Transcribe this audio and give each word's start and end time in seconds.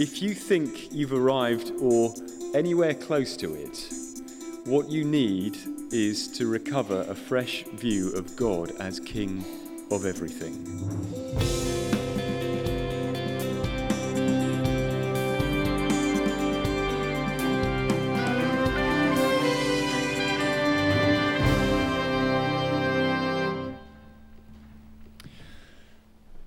If 0.00 0.22
you 0.22 0.32
think 0.32 0.92
you've 0.92 1.12
arrived 1.12 1.72
or 1.80 2.14
anywhere 2.54 2.94
close 2.94 3.36
to 3.38 3.54
it, 3.54 3.92
what 4.64 4.88
you 4.88 5.02
need 5.02 5.58
is 5.90 6.28
to 6.38 6.46
recover 6.46 7.04
a 7.08 7.16
fresh 7.16 7.64
view 7.64 8.12
of 8.12 8.36
God 8.36 8.70
as 8.78 9.00
King 9.00 9.44
of 9.90 10.06
everything. 10.06 10.54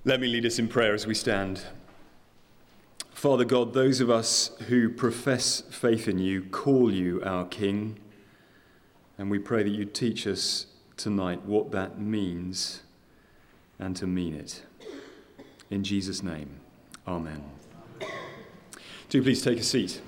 Let 0.06 0.20
me 0.22 0.28
lead 0.28 0.46
us 0.46 0.58
in 0.58 0.68
prayer 0.68 0.94
as 0.94 1.06
we 1.06 1.14
stand. 1.14 1.62
Father 3.22 3.44
God, 3.44 3.72
those 3.72 4.00
of 4.00 4.10
us 4.10 4.50
who 4.66 4.88
profess 4.88 5.60
faith 5.70 6.08
in 6.08 6.18
you 6.18 6.42
call 6.42 6.92
you 6.92 7.22
our 7.22 7.44
King, 7.44 8.00
and 9.16 9.30
we 9.30 9.38
pray 9.38 9.62
that 9.62 9.70
you 9.70 9.84
teach 9.84 10.26
us 10.26 10.66
tonight 10.96 11.44
what 11.44 11.70
that 11.70 12.00
means 12.00 12.82
and 13.78 13.94
to 13.94 14.08
mean 14.08 14.34
it. 14.34 14.64
In 15.70 15.84
Jesus' 15.84 16.20
name, 16.20 16.50
Amen. 17.06 17.44
Do 19.08 19.22
please 19.22 19.40
take 19.40 19.60
a 19.60 19.62
seat. 19.62 20.00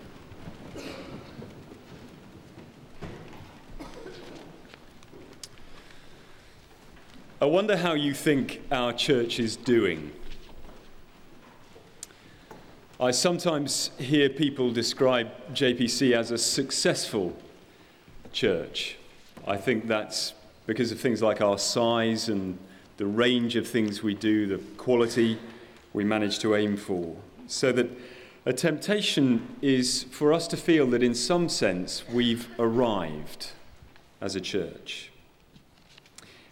I 7.40 7.44
wonder 7.44 7.76
how 7.76 7.92
you 7.94 8.12
think 8.12 8.62
our 8.72 8.92
church 8.92 9.38
is 9.38 9.54
doing. 9.54 10.10
I 13.00 13.10
sometimes 13.10 13.90
hear 13.98 14.28
people 14.28 14.70
describe 14.70 15.28
JPC 15.52 16.12
as 16.12 16.30
a 16.30 16.38
successful 16.38 17.36
church. 18.32 18.96
I 19.48 19.56
think 19.56 19.88
that's 19.88 20.32
because 20.66 20.92
of 20.92 21.00
things 21.00 21.20
like 21.20 21.40
our 21.40 21.58
size 21.58 22.28
and 22.28 22.56
the 22.96 23.06
range 23.06 23.56
of 23.56 23.66
things 23.66 24.04
we 24.04 24.14
do, 24.14 24.46
the 24.46 24.58
quality 24.76 25.38
we 25.92 26.04
manage 26.04 26.38
to 26.40 26.54
aim 26.54 26.76
for. 26.76 27.16
So 27.48 27.72
that 27.72 27.90
a 28.46 28.52
temptation 28.52 29.56
is 29.60 30.04
for 30.04 30.32
us 30.32 30.46
to 30.48 30.56
feel 30.56 30.86
that 30.88 31.02
in 31.02 31.16
some 31.16 31.48
sense 31.48 32.08
we've 32.08 32.48
arrived 32.60 33.50
as 34.20 34.36
a 34.36 34.40
church. 34.40 35.10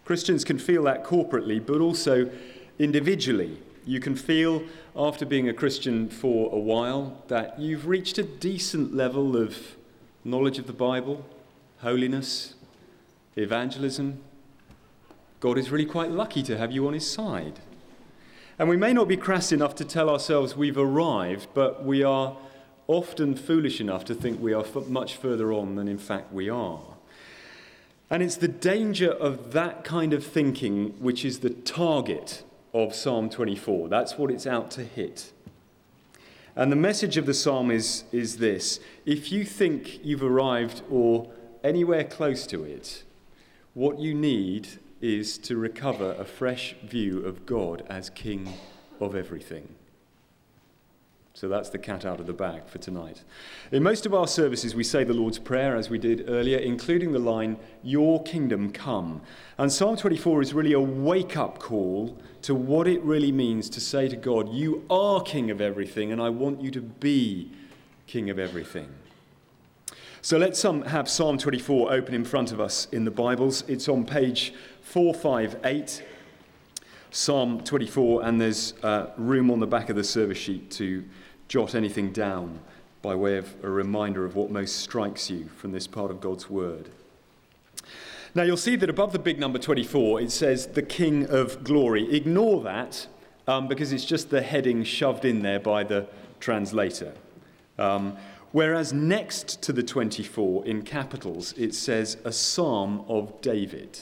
Christians 0.04 0.42
can 0.42 0.58
feel 0.58 0.82
that 0.82 1.04
corporately, 1.04 1.64
but 1.64 1.80
also 1.80 2.28
individually. 2.80 3.58
You 3.84 4.00
can 4.00 4.16
feel, 4.16 4.64
after 4.94 5.24
being 5.24 5.48
a 5.48 5.54
Christian 5.54 6.08
for 6.08 6.54
a 6.54 6.58
while, 6.58 7.22
that 7.28 7.58
you've 7.58 7.86
reached 7.86 8.18
a 8.18 8.22
decent 8.22 8.94
level 8.94 9.36
of 9.36 9.76
knowledge 10.22 10.58
of 10.58 10.66
the 10.66 10.72
Bible, 10.72 11.24
holiness, 11.78 12.54
evangelism. 13.34 14.20
God 15.40 15.56
is 15.56 15.70
really 15.70 15.86
quite 15.86 16.10
lucky 16.10 16.42
to 16.42 16.58
have 16.58 16.72
you 16.72 16.86
on 16.86 16.92
his 16.92 17.10
side. 17.10 17.60
And 18.58 18.68
we 18.68 18.76
may 18.76 18.92
not 18.92 19.08
be 19.08 19.16
crass 19.16 19.50
enough 19.50 19.74
to 19.76 19.84
tell 19.84 20.10
ourselves 20.10 20.54
we've 20.54 20.78
arrived, 20.78 21.48
but 21.54 21.84
we 21.84 22.02
are 22.02 22.36
often 22.86 23.34
foolish 23.34 23.80
enough 23.80 24.04
to 24.04 24.14
think 24.14 24.40
we 24.40 24.52
are 24.52 24.64
much 24.88 25.16
further 25.16 25.52
on 25.52 25.76
than 25.76 25.88
in 25.88 25.98
fact 25.98 26.32
we 26.32 26.50
are. 26.50 26.82
And 28.10 28.22
it's 28.22 28.36
the 28.36 28.48
danger 28.48 29.10
of 29.10 29.52
that 29.52 29.84
kind 29.84 30.12
of 30.12 30.24
thinking 30.24 30.90
which 31.00 31.24
is 31.24 31.38
the 31.38 31.50
target 31.50 32.42
of 32.74 32.94
Psalm 32.94 33.28
24. 33.28 33.88
That's 33.88 34.18
what 34.18 34.30
it's 34.30 34.46
out 34.46 34.70
to 34.72 34.84
hit. 34.84 35.32
And 36.54 36.70
the 36.70 36.76
message 36.76 37.16
of 37.16 37.26
the 37.26 37.34
psalm 37.34 37.70
is, 37.70 38.04
is 38.12 38.36
this 38.36 38.78
if 39.06 39.32
you 39.32 39.44
think 39.44 40.04
you've 40.04 40.22
arrived 40.22 40.82
or 40.90 41.30
anywhere 41.64 42.04
close 42.04 42.46
to 42.48 42.64
it, 42.64 43.04
what 43.74 43.98
you 43.98 44.14
need 44.14 44.68
is 45.00 45.38
to 45.38 45.56
recover 45.56 46.14
a 46.18 46.24
fresh 46.24 46.76
view 46.84 47.24
of 47.24 47.46
God 47.46 47.84
as 47.88 48.10
King 48.10 48.52
of 49.00 49.16
everything. 49.16 49.74
So 51.34 51.48
that's 51.48 51.70
the 51.70 51.78
cat 51.78 52.04
out 52.04 52.20
of 52.20 52.26
the 52.26 52.34
bag 52.34 52.66
for 52.66 52.78
tonight. 52.78 53.22
In 53.70 53.82
most 53.82 54.04
of 54.04 54.12
our 54.12 54.28
services, 54.28 54.74
we 54.74 54.84
say 54.84 55.02
the 55.02 55.14
Lord's 55.14 55.38
Prayer, 55.38 55.76
as 55.76 55.88
we 55.88 55.98
did 55.98 56.28
earlier, 56.28 56.58
including 56.58 57.12
the 57.12 57.18
line, 57.18 57.56
Your 57.82 58.22
kingdom 58.22 58.70
come. 58.70 59.22
And 59.56 59.72
Psalm 59.72 59.96
24 59.96 60.42
is 60.42 60.52
really 60.52 60.74
a 60.74 60.80
wake 60.80 61.36
up 61.36 61.58
call 61.58 62.18
to 62.42 62.54
what 62.54 62.86
it 62.86 63.02
really 63.02 63.32
means 63.32 63.70
to 63.70 63.80
say 63.80 64.08
to 64.08 64.16
God, 64.16 64.50
You 64.50 64.84
are 64.90 65.22
King 65.22 65.50
of 65.50 65.62
everything, 65.62 66.12
and 66.12 66.20
I 66.20 66.28
want 66.28 66.60
you 66.60 66.70
to 66.72 66.82
be 66.82 67.50
King 68.06 68.28
of 68.28 68.38
everything. 68.38 68.88
So 70.20 70.36
let's 70.36 70.62
um, 70.66 70.82
have 70.82 71.08
Psalm 71.08 71.38
24 71.38 71.92
open 71.92 72.14
in 72.14 72.24
front 72.24 72.52
of 72.52 72.60
us 72.60 72.86
in 72.92 73.04
the 73.04 73.10
Bibles. 73.10 73.64
It's 73.68 73.88
on 73.88 74.04
page 74.04 74.52
458. 74.82 76.02
Psalm 77.14 77.62
24, 77.62 78.24
and 78.24 78.40
there's 78.40 78.72
uh, 78.82 79.10
room 79.18 79.50
on 79.50 79.60
the 79.60 79.66
back 79.66 79.90
of 79.90 79.96
the 79.96 80.02
service 80.02 80.38
sheet 80.38 80.70
to 80.70 81.04
jot 81.46 81.74
anything 81.74 82.10
down 82.10 82.58
by 83.02 83.14
way 83.14 83.36
of 83.36 83.54
a 83.62 83.68
reminder 83.68 84.24
of 84.24 84.34
what 84.34 84.50
most 84.50 84.76
strikes 84.76 85.28
you 85.28 85.50
from 85.58 85.72
this 85.72 85.86
part 85.86 86.10
of 86.10 86.22
God's 86.22 86.48
Word. 86.48 86.88
Now, 88.34 88.44
you'll 88.44 88.56
see 88.56 88.76
that 88.76 88.88
above 88.88 89.12
the 89.12 89.18
big 89.18 89.38
number 89.38 89.58
24, 89.58 90.22
it 90.22 90.32
says 90.32 90.68
the 90.68 90.82
King 90.82 91.26
of 91.28 91.62
Glory. 91.62 92.10
Ignore 92.16 92.62
that 92.62 93.06
um, 93.46 93.68
because 93.68 93.92
it's 93.92 94.06
just 94.06 94.30
the 94.30 94.40
heading 94.40 94.82
shoved 94.82 95.26
in 95.26 95.42
there 95.42 95.60
by 95.60 95.84
the 95.84 96.06
translator. 96.40 97.12
Um, 97.78 98.16
whereas 98.52 98.94
next 98.94 99.60
to 99.62 99.74
the 99.74 99.82
24 99.82 100.64
in 100.64 100.80
capitals, 100.80 101.52
it 101.58 101.74
says 101.74 102.16
a 102.24 102.32
psalm 102.32 103.04
of 103.06 103.38
David. 103.42 103.98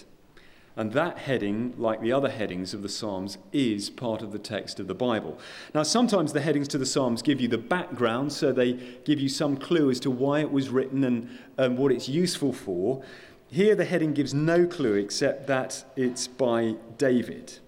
And 0.81 0.95
that 0.95 1.19
heading, 1.19 1.75
like 1.77 2.01
the 2.01 2.13
other 2.13 2.31
headings 2.31 2.73
of 2.73 2.81
the 2.81 2.89
Psalms, 2.89 3.37
is 3.53 3.91
part 3.91 4.23
of 4.23 4.33
the 4.33 4.39
text 4.39 4.81
of 4.81 4.87
the 4.87 4.95
Bible. 4.95 5.39
Now, 5.75 5.83
sometimes 5.83 6.33
the 6.33 6.41
headings 6.41 6.69
to 6.69 6.79
the 6.79 6.87
Psalms 6.87 7.21
give 7.21 7.39
you 7.39 7.49
the 7.49 7.59
background, 7.59 8.33
so 8.33 8.51
they 8.51 8.73
give 9.05 9.21
you 9.21 9.29
some 9.29 9.59
clue 9.59 9.91
as 9.91 10.01
to 10.01 10.11
why 10.11 10.41
it 10.41 10.51
was 10.51 10.71
written 10.71 11.05
and, 11.05 11.39
and 11.59 11.77
what 11.77 11.93
it's 11.93 12.09
useful 12.09 12.55
for. 12.55 13.05
Here, 13.49 13.75
the 13.75 13.85
heading 13.85 14.15
gives 14.15 14.33
no 14.33 14.67
clue 14.67 14.95
except 14.95 15.47
that 15.49 15.85
it's 15.97 16.27
by 16.27 16.77
David. 16.97 17.59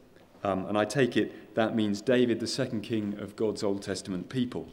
Um, 0.42 0.64
and 0.64 0.78
I 0.78 0.86
take 0.86 1.14
it 1.14 1.54
that 1.54 1.76
means 1.76 2.00
David, 2.00 2.40
the 2.40 2.46
second 2.46 2.80
king 2.80 3.18
of 3.18 3.36
God's 3.36 3.62
Old 3.62 3.82
Testament 3.82 4.30
people. 4.30 4.68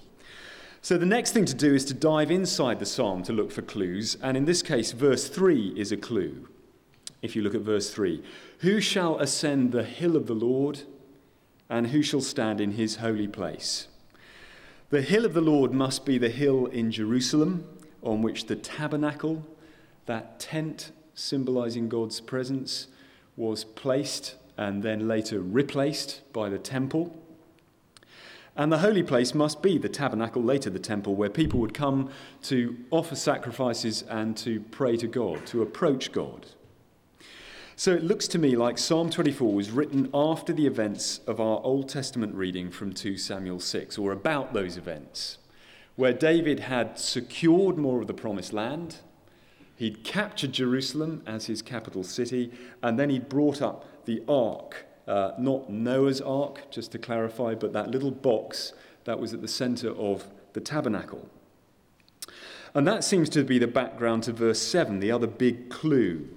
So 0.81 0.97
the 0.97 1.06
next 1.06 1.33
thing 1.33 1.44
to 1.44 1.53
do 1.53 1.75
is 1.75 1.83
to 1.83 1.94
dive 1.94 2.31
inside 2.31 2.79
the 2.79 2.85
psalm 2.85 3.21
to 3.23 3.33
look 3.33 3.51
for 3.51 3.63
clues, 3.63 4.16
and 4.23 4.38
in 4.38 4.45
this 4.45 4.61
case, 4.61 4.94
verse 4.94 5.27
3 5.27 5.73
is 5.75 5.91
a 5.91 5.97
clue 5.97 6.47
if 7.22 7.35
you 7.35 7.41
look 7.41 7.56
at 7.56 7.62
verse 7.62 7.91
3. 7.91 8.24
Who 8.59 8.80
shall 8.81 9.19
ascend 9.19 9.72
the 9.72 9.84
hill 9.84 10.16
of 10.16 10.28
the 10.28 10.34
Lord, 10.34 10.84
and 11.69 11.88
who 11.88 12.02
shall 12.02 12.22
stand 12.22 12.59
in 12.62 12.72
his 12.72 12.97
holy 12.97 13.28
place? 13.28 13.88
The 14.90 15.02
hill 15.02 15.25
of 15.25 15.34
the 15.34 15.41
Lord 15.41 15.72
must 15.72 16.06
be 16.06 16.18
the 16.18 16.30
hill 16.30 16.66
in 16.66 16.91
Jerusalem 16.91 17.68
on 18.02 18.22
which 18.22 18.47
the 18.47 18.56
tabernacle, 18.56 19.46
that 20.06 20.40
tent 20.40 20.91
symbolizing 21.13 21.90
God's 21.90 22.22
presence, 22.22 22.88
was 23.36 23.63
placed 23.63 24.36
and 24.57 24.81
then 24.84 25.07
later 25.07 25.40
replaced 25.40 26.22
by 26.34 26.50
the 26.50 26.57
temple. 26.57 27.16
And 28.56 28.72
the 28.72 28.80
holy 28.80 29.03
place 29.03 29.34
must 29.34 29.62
be 29.62 29.78
the 29.78 29.88
tabernacle, 29.88 30.44
later 30.44 30.69
the 30.69 30.80
temple, 30.80 31.16
where 31.16 31.30
people 31.30 31.59
would 31.62 31.74
come 31.74 32.09
to 32.44 32.75
offer 32.91 33.16
sacrifices 33.16 34.03
and 34.09 34.36
to 34.38 34.59
pray 34.59 34.97
to 34.97 35.07
God, 35.07 35.46
to 35.47 35.62
approach 35.62 36.12
God. 36.12 36.47
So 37.79 37.94
it 37.94 38.03
looks 38.03 38.28
to 38.29 38.38
me 38.38 38.57
like 38.57 38.78
Psalm 38.78 39.09
24 39.09 39.53
was 39.53 39.72
written 39.72 40.09
after 40.13 40.51
the 40.51 40.67
events 40.67 41.22
of 41.25 41.40
our 41.40 41.62
Old 41.63 41.88
Testament 41.88 42.35
reading 42.35 42.72
from 42.72 42.91
2 42.91 43.16
Samuel 43.16 43.62
6, 43.62 43.98
or 43.98 44.12
about 44.12 44.53
those 44.53 44.75
events, 44.75 45.38
where 45.95 46.12
David 46.12 46.59
had 46.59 47.00
secured 47.00 47.77
more 47.77 48.01
of 48.01 48.07
the 48.07 48.13
promised 48.13 48.51
land, 48.51 48.98
he'd 49.77 50.03
captured 50.03 50.51
Jerusalem 50.51 51.24
as 51.25 51.45
his 51.45 51.62
capital 51.62 52.03
city, 52.03 52.51
and 52.83 53.00
then 53.00 53.09
he'd 53.09 53.30
brought 53.30 53.62
up 53.62 53.86
the 54.03 54.21
ark, 54.27 54.86
uh, 55.07 55.31
not 55.39 55.69
Noah's 55.69 56.19
ark, 56.19 56.69
just 56.69 56.92
to 56.92 57.00
clarify, 57.00 57.56
but 57.56 57.71
that 57.71 57.92
little 57.92 58.12
box 58.12 58.74
that 59.06 59.21
was 59.21 59.33
at 59.33 59.42
the 59.42 59.48
center 59.48 59.92
of 59.92 60.27
the 60.51 60.59
tabernacle. 60.59 61.30
And 62.74 62.86
that 62.86 63.06
seems 63.06 63.30
to 63.30 63.45
be 63.45 63.57
the 63.57 63.68
background 63.68 64.24
to 64.24 64.33
verse 64.33 64.62
7, 64.62 65.00
the 65.00 65.13
other 65.13 65.27
big 65.27 65.69
clue 65.69 66.27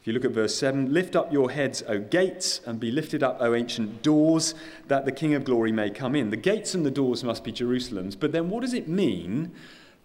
if 0.00 0.06
you 0.06 0.14
look 0.14 0.24
at 0.24 0.30
verse 0.30 0.56
7, 0.56 0.94
lift 0.94 1.14
up 1.14 1.30
your 1.30 1.50
heads, 1.50 1.82
O 1.86 1.98
gates, 1.98 2.62
and 2.64 2.80
be 2.80 2.90
lifted 2.90 3.22
up, 3.22 3.36
O 3.40 3.54
ancient 3.54 4.02
doors, 4.02 4.54
that 4.88 5.04
the 5.04 5.12
King 5.12 5.34
of 5.34 5.44
glory 5.44 5.72
may 5.72 5.90
come 5.90 6.16
in. 6.16 6.30
The 6.30 6.38
gates 6.38 6.74
and 6.74 6.86
the 6.86 6.90
doors 6.90 7.22
must 7.22 7.44
be 7.44 7.52
Jerusalem's, 7.52 8.16
but 8.16 8.32
then 8.32 8.48
what 8.48 8.62
does 8.62 8.72
it 8.72 8.88
mean 8.88 9.52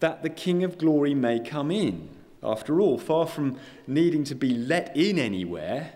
that 0.02 0.22
the 0.22 0.30
King 0.30 0.66
of 0.66 0.78
glory 0.78 1.14
may 1.14 1.40
come 1.40 1.72
in? 1.72 2.10
After 2.44 2.82
all, 2.82 2.98
far 2.98 3.26
from 3.26 3.58
needing 3.88 4.26
to 4.26 4.36
be 4.36 4.54
let 4.54 4.96
in 4.98 5.18
anywhere, 5.18 5.94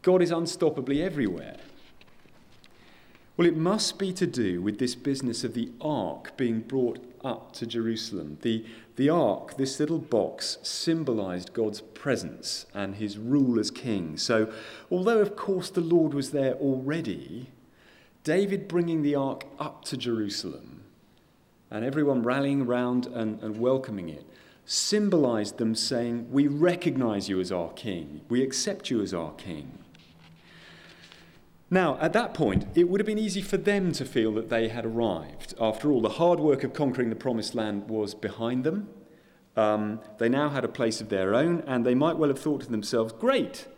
God 0.00 0.22
is 0.22 0.30
unstoppably 0.30 1.04
everywhere. 1.04 1.58
Well, 3.36 3.48
it 3.48 3.56
must 3.56 3.98
be 3.98 4.12
to 4.12 4.26
do 4.26 4.60
with 4.60 4.78
this 4.78 4.94
business 4.94 5.42
of 5.42 5.54
the 5.54 5.70
ark 5.80 6.36
being 6.36 6.60
brought 6.60 7.02
up 7.24 7.52
to 7.54 7.66
Jerusalem. 7.66 8.36
The, 8.42 8.64
the 8.96 9.08
ark, 9.08 9.56
this 9.56 9.80
little 9.80 9.98
box, 9.98 10.58
symbolized 10.62 11.54
God's 11.54 11.80
presence 11.80 12.66
and 12.74 12.96
his 12.96 13.16
rule 13.16 13.58
as 13.58 13.70
king. 13.70 14.18
So, 14.18 14.52
although 14.90 15.20
of 15.20 15.34
course 15.34 15.70
the 15.70 15.80
Lord 15.80 16.12
was 16.12 16.32
there 16.32 16.54
already, 16.54 17.48
David 18.22 18.68
bringing 18.68 19.02
the 19.02 19.14
ark 19.14 19.44
up 19.58 19.84
to 19.86 19.96
Jerusalem 19.96 20.82
and 21.70 21.86
everyone 21.86 22.22
rallying 22.22 22.62
around 22.62 23.06
and, 23.06 23.42
and 23.42 23.58
welcoming 23.58 24.10
it 24.10 24.26
symbolized 24.64 25.58
them 25.58 25.74
saying, 25.74 26.30
We 26.30 26.46
recognize 26.46 27.28
you 27.28 27.40
as 27.40 27.50
our 27.50 27.70
king, 27.70 28.20
we 28.28 28.42
accept 28.42 28.90
you 28.90 29.00
as 29.00 29.14
our 29.14 29.32
king. 29.32 29.78
Now, 31.72 31.96
at 32.02 32.12
that 32.12 32.34
point, 32.34 32.66
it 32.74 32.86
would 32.86 33.00
have 33.00 33.06
been 33.06 33.18
easy 33.18 33.40
for 33.40 33.56
them 33.56 33.92
to 33.92 34.04
feel 34.04 34.30
that 34.34 34.50
they 34.50 34.68
had 34.68 34.84
arrived. 34.84 35.54
After 35.58 35.90
all, 35.90 36.02
the 36.02 36.10
hard 36.10 36.38
work 36.38 36.64
of 36.64 36.74
conquering 36.74 37.08
the 37.08 37.16
promised 37.16 37.54
land 37.54 37.88
was 37.88 38.14
behind 38.14 38.62
them. 38.62 38.90
Um, 39.56 40.00
they 40.18 40.28
now 40.28 40.50
had 40.50 40.66
a 40.66 40.68
place 40.68 41.00
of 41.00 41.08
their 41.08 41.34
own, 41.34 41.64
and 41.66 41.86
they 41.86 41.94
might 41.94 42.18
well 42.18 42.28
have 42.28 42.38
thought 42.38 42.60
to 42.60 42.70
themselves, 42.70 43.14
Great, 43.14 43.68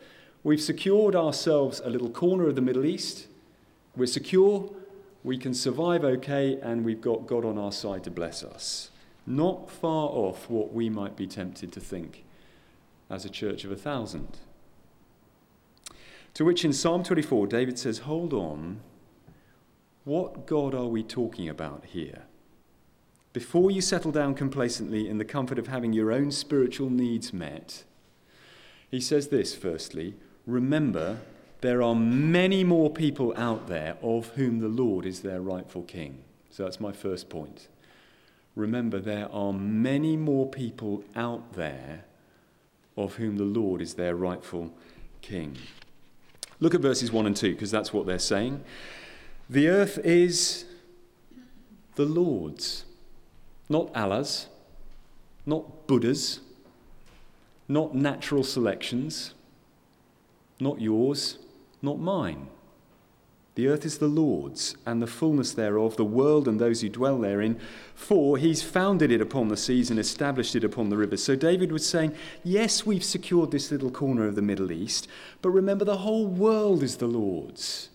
we've 0.43 0.61
secured 0.61 1.15
ourselves 1.15 1.81
a 1.85 1.89
little 1.89 2.11
corner 2.11 2.49
of 2.49 2.57
the 2.57 2.61
Middle 2.61 2.85
East. 2.85 3.29
We're 3.95 4.07
secure, 4.07 4.69
we 5.23 5.39
can 5.39 5.55
survive 5.55 6.03
okay, 6.03 6.59
and 6.61 6.85
we've 6.85 7.01
got 7.01 7.29
God 7.29 7.45
on 7.45 7.59
our 7.59 7.71
side 7.71 8.03
to 8.05 8.11
bless 8.11 8.43
us. 8.43 8.91
Not 9.25 9.71
far 9.71 10.09
off 10.09 10.51
what 10.51 10.73
we 10.73 10.91
might 10.91 11.15
be 11.15 11.29
tempted 11.29 11.71
to 11.71 11.81
think 11.81 12.25
as 13.09 13.25
a 13.25 13.31
church 13.31 13.63
of 13.63 13.71
a 13.71 13.77
thousand. 13.77 14.39
To 16.35 16.45
which 16.45 16.65
in 16.65 16.73
Psalm 16.73 17.05
24, 17.05 17.47
David 17.47 17.79
says, 17.79 17.99
Hold 17.99 18.33
on, 18.33 18.81
what 20.05 20.47
God 20.47 20.75
are 20.75 20.87
we 20.87 21.03
talking 21.03 21.49
about 21.49 21.85
here? 21.87 22.23
Before 23.33 23.71
you 23.71 23.81
settle 23.81 24.13
down 24.13 24.35
complacently 24.35 25.09
in 25.09 25.19
the 25.19 25.25
comfort 25.25 25.59
of 25.59 25.69
having 25.69 25.93
your 25.93 26.13
own 26.13 26.31
spiritual 26.31 26.91
needs 26.91 27.33
met, 27.33 27.85
he 28.91 29.01
says 29.01 29.29
this 29.29 29.55
firstly 29.55 30.15
remember, 30.47 31.19
there 31.63 31.83
are 31.83 31.95
many 31.95 32.63
more 32.63 32.91
people 32.91 33.33
out 33.37 33.67
there 33.67 33.97
of 34.03 34.29
whom 34.31 34.61
the 34.61 34.69
Lord 34.69 35.07
is 35.07 35.21
their 35.21 35.41
rightful 35.41 35.83
king. 35.83 36.23
So 36.51 36.65
that's 36.65 36.79
my 36.79 36.93
first 36.93 37.31
point. 37.31 37.69
Remember, 38.55 39.01
there 39.01 39.33
are 39.33 39.53
many 39.53 40.17
more 40.17 40.49
people 40.49 41.03
out 41.17 41.55
there 41.55 42.05
of 42.97 43.15
whom 43.15 43.37
the 43.37 43.45
Lord 43.45 43.81
is 43.81 43.95
their 43.95 44.15
rightful 44.15 44.73
king. 45.23 45.57
Look 46.61 46.75
at 46.75 46.81
verses 46.81 47.13
1 47.13 47.27
and 47.27 47.37
2, 47.37 47.53
because 47.53 47.71
that's 47.71 47.93
what 47.93 48.07
they're 48.07 48.19
saying. 48.19 48.63
The 49.49 49.69
earth 49.69 49.99
is 49.99 50.65
the 51.97 52.05
Lord's, 52.05 52.85
not 53.69 53.95
Allah's, 53.95 54.49
not 55.47 55.87
Buddha's, 55.87 56.41
not 57.69 57.95
natural 57.95 58.43
selections, 58.43 59.35
not 60.61 60.81
yours, 60.81 61.39
not 61.83 61.99
mine. 61.99 62.49
The 63.55 63.69
earth 63.69 63.85
is 63.85 63.99
the 63.99 64.09
Lord's, 64.09 64.77
and 64.85 65.01
the 65.01 65.07
fullness 65.07 65.53
thereof, 65.53 65.97
the 65.97 66.05
world 66.05 66.49
and 66.49 66.59
those 66.59 66.81
who 66.81 66.89
dwell 66.89 67.19
therein. 67.19 67.61
For 67.95 68.37
he's 68.37 68.65
founded 68.65 69.13
it 69.13 69.21
upon 69.21 69.47
the 69.47 69.57
seas 69.57 69.91
and 69.91 69.99
established 69.99 70.57
it 70.57 70.65
upon 70.65 70.89
the 70.89 70.97
rivers. 70.97 71.23
So 71.23 71.37
David 71.37 71.71
was 71.71 71.89
saying, 71.89 72.17
Yes, 72.43 72.85
we've 72.85 73.05
secured 73.05 73.53
this 73.53 73.71
little 73.71 73.91
corner 73.91 74.27
of 74.27 74.35
the 74.35 74.43
Middle 74.43 74.73
East, 74.73 75.07
but 75.41 75.51
remember, 75.51 75.85
the 75.85 75.99
whole 75.99 76.27
world 76.27 76.83
is 76.83 76.97
the 76.97 77.07
Lord's. 77.07 77.91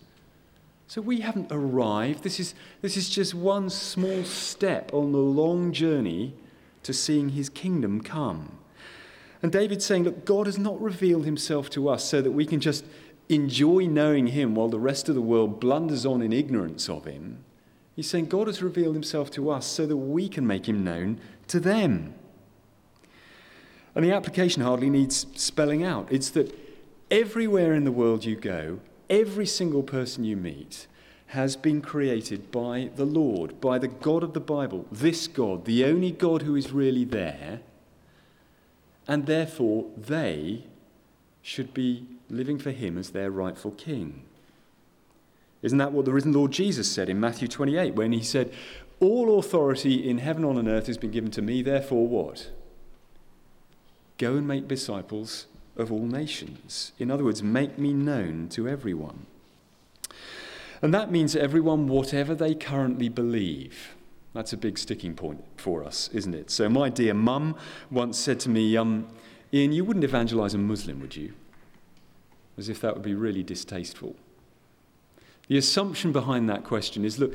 So 0.86 1.02
we 1.02 1.20
haven't 1.20 1.52
arrived. 1.52 2.24
This 2.24 2.40
is, 2.40 2.54
this 2.80 2.96
is 2.96 3.10
just 3.10 3.34
one 3.34 3.68
small 3.70 4.24
step 4.24 4.92
on 4.94 5.12
the 5.12 5.18
long 5.18 5.72
journey 5.72 6.32
to 6.82 6.92
seeing 6.92 7.28
his 7.28 7.48
kingdom 7.48 8.00
come. 8.00 8.58
And 9.42 9.52
David's 9.52 9.84
saying, 9.84 10.04
Look, 10.04 10.24
God 10.24 10.46
has 10.46 10.58
not 10.58 10.80
revealed 10.80 11.26
himself 11.26 11.68
to 11.70 11.88
us 11.90 12.04
so 12.04 12.22
that 12.22 12.32
we 12.32 12.46
can 12.46 12.60
just 12.60 12.84
enjoy 13.30 13.86
knowing 13.86 14.28
him 14.28 14.54
while 14.54 14.68
the 14.68 14.78
rest 14.78 15.08
of 15.08 15.14
the 15.14 15.22
world 15.22 15.60
blunders 15.60 16.04
on 16.04 16.20
in 16.20 16.32
ignorance 16.32 16.88
of 16.88 17.04
him. 17.04 17.44
He's 17.94 18.10
saying 18.10 18.26
God 18.26 18.48
has 18.48 18.62
revealed 18.62 18.94
himself 18.94 19.30
to 19.32 19.50
us 19.50 19.66
so 19.66 19.86
that 19.86 19.96
we 19.96 20.28
can 20.28 20.46
make 20.46 20.68
him 20.68 20.82
known 20.82 21.20
to 21.48 21.60
them. 21.60 22.14
And 23.94 24.04
the 24.04 24.12
application 24.12 24.62
hardly 24.62 24.90
needs 24.90 25.26
spelling 25.34 25.84
out. 25.84 26.08
It's 26.10 26.30
that 26.30 26.56
everywhere 27.10 27.74
in 27.74 27.84
the 27.84 27.92
world 27.92 28.24
you 28.24 28.36
go, 28.36 28.80
every 29.08 29.46
single 29.46 29.82
person 29.82 30.24
you 30.24 30.36
meet 30.36 30.86
has 31.28 31.56
been 31.56 31.80
created 31.80 32.50
by 32.50 32.90
the 32.96 33.04
Lord, 33.04 33.60
by 33.60 33.78
the 33.78 33.88
God 33.88 34.24
of 34.24 34.32
the 34.32 34.40
Bible, 34.40 34.86
this 34.90 35.28
God, 35.28 35.64
the 35.64 35.84
only 35.84 36.10
God 36.10 36.42
who 36.42 36.56
is 36.56 36.72
really 36.72 37.04
there. 37.04 37.60
And 39.06 39.26
therefore, 39.26 39.86
they 39.96 40.64
should 41.42 41.72
be 41.72 42.06
living 42.30 42.58
for 42.58 42.70
him 42.70 42.96
as 42.96 43.10
their 43.10 43.30
rightful 43.30 43.72
king. 43.72 44.22
Isn't 45.62 45.78
that 45.78 45.92
what 45.92 46.04
the 46.04 46.12
risen 46.12 46.32
Lord 46.32 46.52
Jesus 46.52 46.90
said 46.90 47.08
in 47.08 47.20
Matthew 47.20 47.48
28 47.48 47.94
when 47.94 48.12
he 48.12 48.22
said, 48.22 48.52
All 48.98 49.38
authority 49.38 50.08
in 50.08 50.18
heaven 50.18 50.44
and 50.44 50.58
on 50.58 50.68
earth 50.68 50.86
has 50.86 50.98
been 50.98 51.10
given 51.10 51.30
to 51.32 51.42
me, 51.42 51.62
therefore 51.62 52.06
what? 52.06 52.50
Go 54.18 54.36
and 54.36 54.46
make 54.46 54.68
disciples 54.68 55.46
of 55.76 55.92
all 55.92 56.06
nations. 56.06 56.92
In 56.98 57.10
other 57.10 57.24
words, 57.24 57.42
make 57.42 57.78
me 57.78 57.92
known 57.92 58.48
to 58.50 58.68
everyone. 58.68 59.26
And 60.82 60.94
that 60.94 61.10
means 61.10 61.36
everyone, 61.36 61.88
whatever 61.88 62.34
they 62.34 62.54
currently 62.54 63.08
believe. 63.08 63.94
That's 64.32 64.52
a 64.52 64.56
big 64.56 64.78
sticking 64.78 65.14
point 65.14 65.44
for 65.56 65.84
us, 65.84 66.08
isn't 66.12 66.34
it? 66.34 66.50
So, 66.50 66.68
my 66.68 66.88
dear 66.88 67.14
mum 67.14 67.56
once 67.90 68.18
said 68.18 68.40
to 68.40 68.48
me, 68.48 68.76
um, 68.76 69.08
Ian, 69.52 69.72
you 69.72 69.84
wouldn't 69.84 70.04
evangelize 70.04 70.54
a 70.54 70.58
Muslim, 70.58 71.00
would 71.00 71.16
you? 71.16 71.34
As 72.60 72.68
if 72.68 72.82
that 72.82 72.92
would 72.92 73.02
be 73.02 73.14
really 73.14 73.42
distasteful. 73.42 74.14
The 75.48 75.56
assumption 75.56 76.12
behind 76.12 76.46
that 76.50 76.62
question 76.62 77.06
is 77.06 77.18
look, 77.18 77.34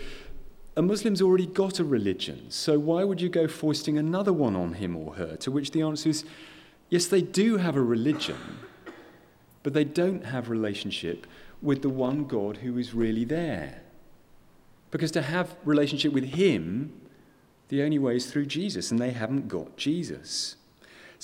a 0.77 0.83
Muslim's 0.83 1.19
already 1.19 1.47
got 1.47 1.79
a 1.79 1.83
religion, 1.83 2.51
so 2.51 2.77
why 2.77 3.03
would 3.03 3.19
you 3.19 3.27
go 3.27 3.47
foisting 3.47 3.97
another 3.97 4.31
one 4.31 4.55
on 4.55 4.73
him 4.73 4.95
or 4.95 5.15
her? 5.15 5.35
To 5.37 5.49
which 5.49 5.71
the 5.71 5.81
answer 5.81 6.09
is 6.09 6.25
yes, 6.91 7.07
they 7.07 7.23
do 7.23 7.57
have 7.57 7.75
a 7.75 7.81
religion, 7.81 8.37
but 9.63 9.73
they 9.73 9.83
don't 9.83 10.25
have 10.25 10.47
relationship 10.47 11.25
with 11.59 11.81
the 11.81 11.89
one 11.89 12.25
God 12.25 12.57
who 12.57 12.77
is 12.77 12.93
really 12.93 13.25
there. 13.25 13.81
Because 14.91 15.09
to 15.13 15.23
have 15.23 15.55
relationship 15.65 16.13
with 16.13 16.35
him, 16.35 16.93
the 17.69 17.81
only 17.81 17.97
way 17.97 18.17
is 18.17 18.27
through 18.27 18.45
Jesus, 18.45 18.91
and 18.91 18.99
they 18.99 19.09
haven't 19.09 19.47
got 19.47 19.75
Jesus. 19.75 20.55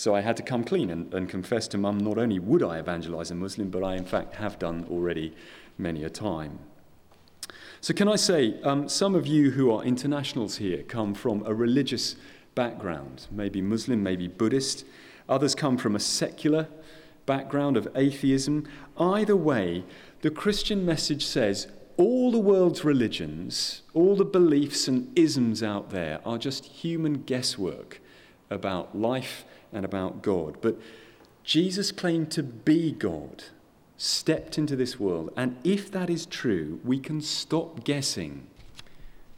So 0.02 0.16
I 0.16 0.22
had 0.22 0.36
to 0.38 0.42
come 0.42 0.64
clean 0.64 0.90
and, 0.90 1.14
and 1.14 1.30
confess 1.30 1.68
to 1.68 1.78
mum 1.78 2.00
not 2.00 2.18
only 2.18 2.40
would 2.40 2.64
I 2.64 2.80
evangelize 2.80 3.30
a 3.30 3.36
Muslim, 3.36 3.70
but 3.70 3.84
I 3.84 3.98
in 3.98 4.04
fact 4.04 4.34
have 4.34 4.58
done 4.58 4.84
already 4.90 5.32
many 5.78 6.04
a 6.04 6.10
time. 6.10 6.58
So, 7.82 7.94
can 7.94 8.08
I 8.08 8.16
say, 8.16 8.60
um, 8.64 8.90
some 8.90 9.14
of 9.14 9.28
you 9.28 9.52
who 9.52 9.72
are 9.72 9.84
internationals 9.84 10.58
here 10.58 10.82
come 10.82 11.14
from 11.14 11.46
a 11.46 11.54
religious 11.54 12.16
background, 12.56 13.28
maybe 13.30 13.62
Muslim, 13.62 14.02
maybe 14.02 14.28
Buddhist. 14.28 14.86
Others 15.30 15.54
come 15.54 15.78
from 15.78 15.96
a 15.96 16.00
secular 16.00 16.68
background 17.28 17.78
of 17.78 17.88
atheism. 17.94 18.68
Either 18.98 19.36
way, 19.36 19.84
the 20.22 20.32
Christian 20.32 20.84
message 20.84 21.28
says 21.28 21.68
all 21.98 22.32
the 22.32 22.40
world's 22.40 22.84
religions, 22.84 23.84
all 23.94 24.16
the 24.16 24.26
beliefs 24.26 24.88
and 24.88 25.16
isms 25.16 25.62
out 25.62 25.92
there 25.92 26.22
are 26.26 26.40
just 26.40 26.66
human 26.66 27.22
guesswork 27.22 28.02
about 28.50 28.98
life 28.98 29.46
and 29.74 29.86
about 29.86 30.22
God. 30.22 30.58
But 30.62 30.80
Jesus 31.44 31.92
claimed 31.92 32.32
to 32.32 32.44
be 32.44 32.92
God, 32.92 33.44
stepped 33.98 34.58
into 34.58 34.76
this 34.76 35.00
world. 35.00 35.32
And 35.36 35.58
if 35.64 35.92
that 35.92 36.10
is 36.10 36.26
true, 36.26 36.80
we 36.84 37.00
can 37.00 37.22
stop 37.22 37.84
guessing. 37.84 38.48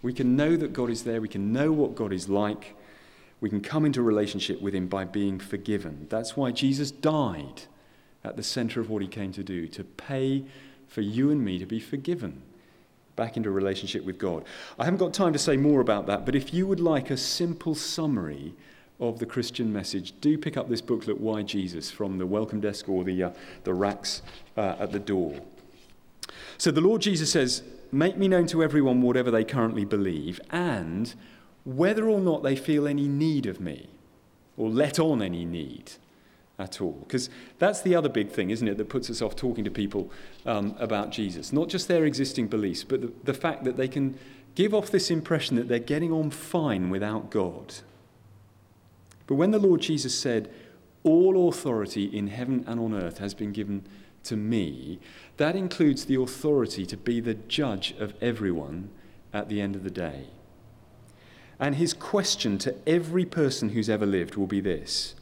We 0.02 0.13
can 0.13 0.36
know 0.36 0.58
that 0.58 0.74
God 0.74 0.90
is 0.90 1.04
there, 1.04 1.22
we 1.22 1.30
can 1.30 1.54
know 1.54 1.72
what 1.72 1.96
God 1.96 2.12
is 2.12 2.28
like. 2.28 2.75
We 3.40 3.50
can 3.50 3.62
come 3.62 3.86
into 3.86 4.02
relationship 4.02 4.62
with 4.62 4.74
Him 4.74 4.88
by 4.88 5.04
being 5.04 5.38
forgiven. 5.38 6.08
That's 6.10 6.38
why 6.38 6.52
Jesus 6.52 6.92
died 6.92 7.63
at 8.24 8.38
the 8.38 8.44
center 8.44 8.80
of 8.80 8.90
what 8.90 9.02
He 9.02 9.08
came 9.08 9.34
to 9.34 9.44
do, 9.44 9.68
to 9.68 9.84
pay 9.84 10.46
for 10.88 11.02
you 11.02 11.30
and 11.30 11.44
me 11.44 11.60
to 11.60 11.66
be 11.66 11.80
forgiven 11.80 12.42
back 13.16 13.36
into 13.38 13.52
relationship 13.52 14.06
with 14.06 14.18
God. 14.18 14.46
I 14.80 14.86
haven't 14.86 15.00
got 15.00 15.13
time 15.13 15.34
to 15.34 15.40
say 15.40 15.58
more 15.58 15.82
about 15.82 16.08
that, 16.08 16.25
but 16.25 16.36
if 16.36 16.54
you 16.54 16.66
would 16.68 16.80
like 16.80 17.10
a 17.10 17.18
simple 17.18 17.75
summary 17.75 18.54
of 19.10 19.20
the 19.20 19.26
Christian 19.26 19.72
message, 19.72 20.14
do 20.22 20.38
pick 20.38 20.56
up 20.56 20.70
this 20.70 20.82
booklet, 20.82 21.20
Why 21.20 21.42
Jesus, 21.42 21.92
from 21.92 22.18
the 22.18 22.26
welcome 22.26 22.62
desk 22.62 22.88
or 22.88 23.04
the, 23.04 23.24
uh, 23.24 23.32
the 23.66 23.74
racks 23.74 24.22
uh, 24.56 24.76
at 24.80 24.92
the 24.92 25.00
door. 25.00 25.40
So 26.58 26.72
the 26.72 26.82
Lord 26.82 27.02
Jesus 27.02 27.32
says, 27.32 27.64
Make 27.92 28.18
me 28.18 28.28
known 28.28 28.48
to 28.48 28.64
everyone 28.64 29.02
whatever 29.02 29.30
they 29.30 29.44
currently 29.44 29.86
believe, 29.86 30.40
and 30.50 31.14
whether 31.64 32.10
or 32.10 32.20
not 32.20 32.42
they 32.42 32.56
feel 32.56 32.88
any 32.88 33.08
need 33.08 33.46
of 33.46 33.60
me, 33.60 33.90
or 34.58 34.70
let 34.70 35.00
on 35.00 35.22
any 35.22 35.46
need, 35.46 35.92
at 36.58 36.82
all. 36.82 36.98
Because 37.02 37.30
that's 37.60 37.82
the 37.82 37.94
other 37.96 38.10
big 38.10 38.32
thing, 38.32 38.50
isn't 38.50 38.68
it, 38.68 38.78
that 38.78 38.90
puts 38.90 39.10
us 39.10 39.22
off 39.22 39.36
talking 39.36 39.64
to 39.64 39.70
people 39.70 40.10
um, 40.46 40.76
about 40.80 41.12
Jesus. 41.12 41.54
Not 41.54 41.68
just 41.68 41.88
their 41.88 42.06
existing 42.06 42.48
beliefs, 42.48 42.84
but 42.84 43.02
the, 43.02 43.12
the 43.26 43.34
fact 43.34 43.64
that 43.66 43.78
they 43.78 43.88
can 43.88 44.18
give 44.56 44.74
off 44.74 44.90
this 44.90 45.12
impression 45.12 45.56
that 45.58 45.68
they're 45.68 45.80
getting 45.80 46.12
on 46.12 46.32
fine 46.32 46.90
without 46.90 47.30
God. 47.30 47.76
But 49.27 49.36
when 49.36 49.51
the 49.51 49.60
Lord 49.60 49.82
Jesus 49.82 50.18
said, 50.18 50.51
All 51.03 51.50
authority 51.50 52.06
in 52.06 52.27
heaven 52.27 52.63
and 52.68 52.80
on 52.80 52.94
earth 52.94 53.20
has 53.20 53.34
been 53.34 53.51
given 53.51 53.86
to 54.24 54.36
me, 54.36 55.00
that 55.38 55.56
includes 55.56 56.06
the 56.06 56.22
authority 56.22 56.86
to 56.86 56.98
be 56.98 57.20
the 57.20 57.34
judge 57.34 57.94
of 58.00 58.13
everyone 58.22 58.89
at 59.34 59.50
the 59.50 59.62
end 59.62 59.75
of 59.75 59.84
the 59.84 59.92
day. 59.92 60.27
And 61.60 61.75
his 61.75 61.94
question 61.94 62.58
to 62.60 62.75
every 62.88 63.25
person 63.25 63.70
who's 63.70 63.89
ever 63.89 64.06
lived 64.06 64.36
will 64.36 64.48
be 64.48 64.62
this 64.62 65.15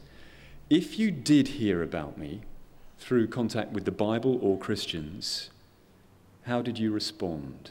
If 0.70 0.98
you 0.98 1.10
did 1.10 1.48
hear 1.48 1.82
about 1.82 2.18
me 2.18 2.42
through 2.98 3.28
contact 3.28 3.72
with 3.72 3.84
the 3.84 3.90
Bible 3.90 4.38
or 4.42 4.58
Christians, 4.58 5.50
how 6.44 6.62
did 6.62 6.78
you 6.78 6.92
respond? 6.92 7.70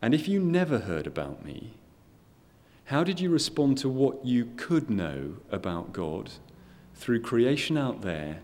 And 0.00 0.14
if 0.14 0.26
you 0.26 0.40
never 0.40 0.80
heard 0.80 1.06
about 1.06 1.44
me, 1.44 1.74
how 2.92 3.02
did 3.02 3.18
you 3.18 3.30
respond 3.30 3.78
to 3.78 3.88
what 3.88 4.22
you 4.22 4.44
could 4.56 4.90
know 4.90 5.32
about 5.50 5.94
God 5.94 6.30
through 6.94 7.22
creation 7.22 7.78
out 7.78 8.02
there 8.02 8.40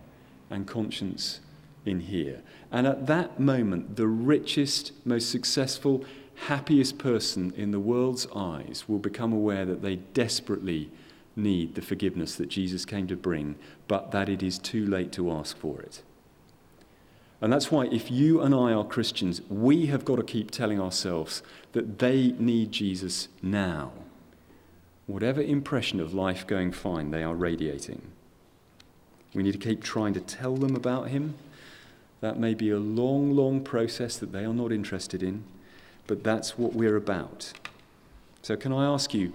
and 0.49 0.67
conscience 0.67 1.41
in 1.85 2.01
here? 2.01 2.41
And 2.73 2.87
at 2.87 3.07
that 3.09 3.39
moment, 3.39 3.97
the 3.97 4.07
richest, 4.07 4.93
most 5.05 5.29
successful, 5.29 6.03
happiest 6.47 6.97
person 6.97 7.53
in 7.59 7.73
the 7.73 7.79
world's 7.79 8.27
eyes 8.35 8.85
will 8.89 8.99
become 8.99 9.35
aware 9.35 9.67
that 9.67 9.83
they 9.83 9.97
desperately 9.97 10.91
need 11.37 11.75
the 11.75 11.83
forgiveness 11.83 12.35
that 12.37 12.49
Jesus 12.49 12.87
came 12.87 13.07
to 13.09 13.17
bring, 13.17 13.57
but 13.87 14.13
that 14.13 14.31
it 14.31 14.43
is 14.43 14.59
too 14.59 14.87
late 14.87 15.13
to 15.13 15.31
ask 15.31 15.59
for 15.59 15.83
it. 15.83 16.01
And 17.43 17.53
that's 17.53 17.71
why, 17.71 17.85
if 17.89 18.11
you 18.11 18.41
and 18.41 18.55
I 18.55 18.73
are 18.73 18.83
Christians, 18.83 19.43
we 19.51 19.89
have 19.89 20.07
got 20.07 20.17
to 20.17 20.23
keep 20.23 20.51
telling 20.51 20.81
ourselves 20.81 21.43
that 21.73 21.99
they 21.99 22.33
need 22.39 22.73
Jesus 22.73 23.29
now. 23.43 23.93
Whatever 25.09 25.43
impression 25.43 25.99
of 25.99 26.15
life 26.15 26.47
going 26.47 26.71
fine 26.71 27.11
they 27.11 27.25
are 27.25 27.35
radiating, 27.35 28.03
we 29.35 29.43
need 29.43 29.53
to 29.53 29.59
keep 29.59 29.83
trying 29.83 30.15
to 30.15 30.21
tell 30.21 30.55
them 30.55 30.77
about 30.77 31.09
Him. 31.09 31.35
That 32.21 32.39
may 32.39 32.55
be 32.55 32.71
a 32.71 32.79
long, 32.79 33.33
long 33.33 33.65
process 33.65 34.17
that 34.19 34.31
they 34.31 34.45
are 34.45 34.55
not 34.55 34.71
interested 34.71 35.25
in 35.25 35.43
but 36.09 36.25
that's 36.25 36.59
what 36.59 36.73
we're 36.73 36.97
about. 36.97 37.53
So, 38.43 38.57
can 38.57 38.73
I 38.73 38.87
ask 38.87 39.15
you, 39.15 39.33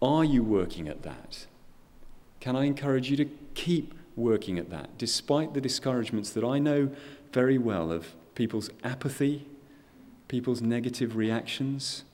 are 0.00 0.24
you 0.24 0.42
working 0.42 0.88
at 0.88 1.02
that? 1.02 1.46
Can 2.40 2.56
I 2.56 2.64
encourage 2.64 3.10
you 3.10 3.16
to 3.18 3.26
keep 3.54 3.92
working 4.14 4.58
at 4.58 4.70
that, 4.70 4.96
despite 4.96 5.52
the 5.52 5.60
discouragements 5.60 6.30
that 6.30 6.44
I 6.44 6.58
know 6.58 6.90
very 7.32 7.58
well 7.58 7.92
of 7.92 8.14
people's 8.34 8.70
apathy, 8.84 9.46
people's 10.28 10.62
negative 10.62 11.16
reactions? 11.16 12.04